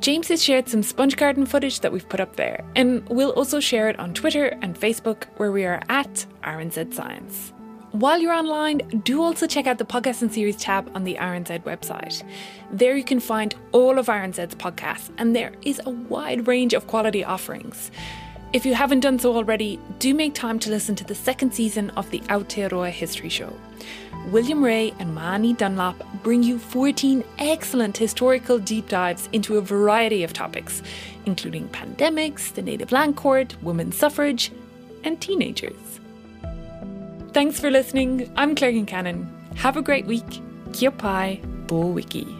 James 0.00 0.28
has 0.28 0.42
shared 0.42 0.68
some 0.68 0.82
sponge 0.82 1.16
garden 1.16 1.44
footage 1.44 1.80
that 1.80 1.92
we've 1.92 2.08
put 2.08 2.20
up 2.20 2.36
there, 2.36 2.64
and 2.74 3.06
we'll 3.08 3.32
also 3.32 3.60
share 3.60 3.88
it 3.88 3.98
on 3.98 4.14
Twitter 4.14 4.46
and 4.62 4.74
Facebook, 4.74 5.24
where 5.36 5.52
we 5.52 5.64
are 5.64 5.82
at 5.90 6.24
RNZ 6.42 6.94
Science. 6.94 7.52
While 7.92 8.20
you're 8.20 8.32
online, 8.32 9.02
do 9.04 9.20
also 9.20 9.46
check 9.46 9.66
out 9.66 9.78
the 9.78 9.84
podcast 9.84 10.22
and 10.22 10.32
series 10.32 10.56
tab 10.56 10.90
on 10.94 11.04
the 11.04 11.16
RNZ 11.16 11.64
website. 11.64 12.22
There 12.70 12.96
you 12.96 13.02
can 13.04 13.20
find 13.20 13.54
all 13.72 13.98
of 13.98 14.06
RNZ's 14.06 14.54
podcasts, 14.54 15.10
and 15.18 15.36
there 15.36 15.52
is 15.62 15.80
a 15.84 15.90
wide 15.90 16.46
range 16.46 16.72
of 16.72 16.86
quality 16.86 17.24
offerings. 17.24 17.90
If 18.52 18.66
you 18.66 18.74
haven't 18.74 19.00
done 19.00 19.20
so 19.20 19.36
already, 19.36 19.78
do 20.00 20.12
make 20.12 20.34
time 20.34 20.58
to 20.58 20.70
listen 20.70 20.96
to 20.96 21.04
the 21.04 21.14
second 21.14 21.54
season 21.54 21.90
of 21.90 22.10
the 22.10 22.18
Aotearoa 22.22 22.90
History 22.90 23.28
Show. 23.28 23.56
William 24.26 24.64
Ray 24.64 24.92
and 24.98 25.14
Mahony 25.14 25.54
Dunlop 25.54 26.02
bring 26.24 26.42
you 26.42 26.58
14 26.58 27.22
excellent 27.38 27.96
historical 27.96 28.58
deep 28.58 28.88
dives 28.88 29.28
into 29.32 29.56
a 29.56 29.60
variety 29.60 30.24
of 30.24 30.32
topics, 30.32 30.82
including 31.26 31.68
pandemics, 31.68 32.52
the 32.52 32.62
Native 32.62 32.90
Land 32.90 33.16
Court, 33.16 33.54
women's 33.62 33.96
suffrage, 33.96 34.50
and 35.04 35.20
teenagers. 35.20 36.00
Thanks 37.32 37.60
for 37.60 37.70
listening. 37.70 38.32
I'm 38.36 38.56
Claire 38.56 38.72
Concannon. 38.72 39.28
Have 39.58 39.76
a 39.76 39.82
great 39.82 40.06
week. 40.06 40.42
Kia 40.72 40.90
pai, 40.90 41.40
bo 41.68 41.86
wiki. 41.86 42.39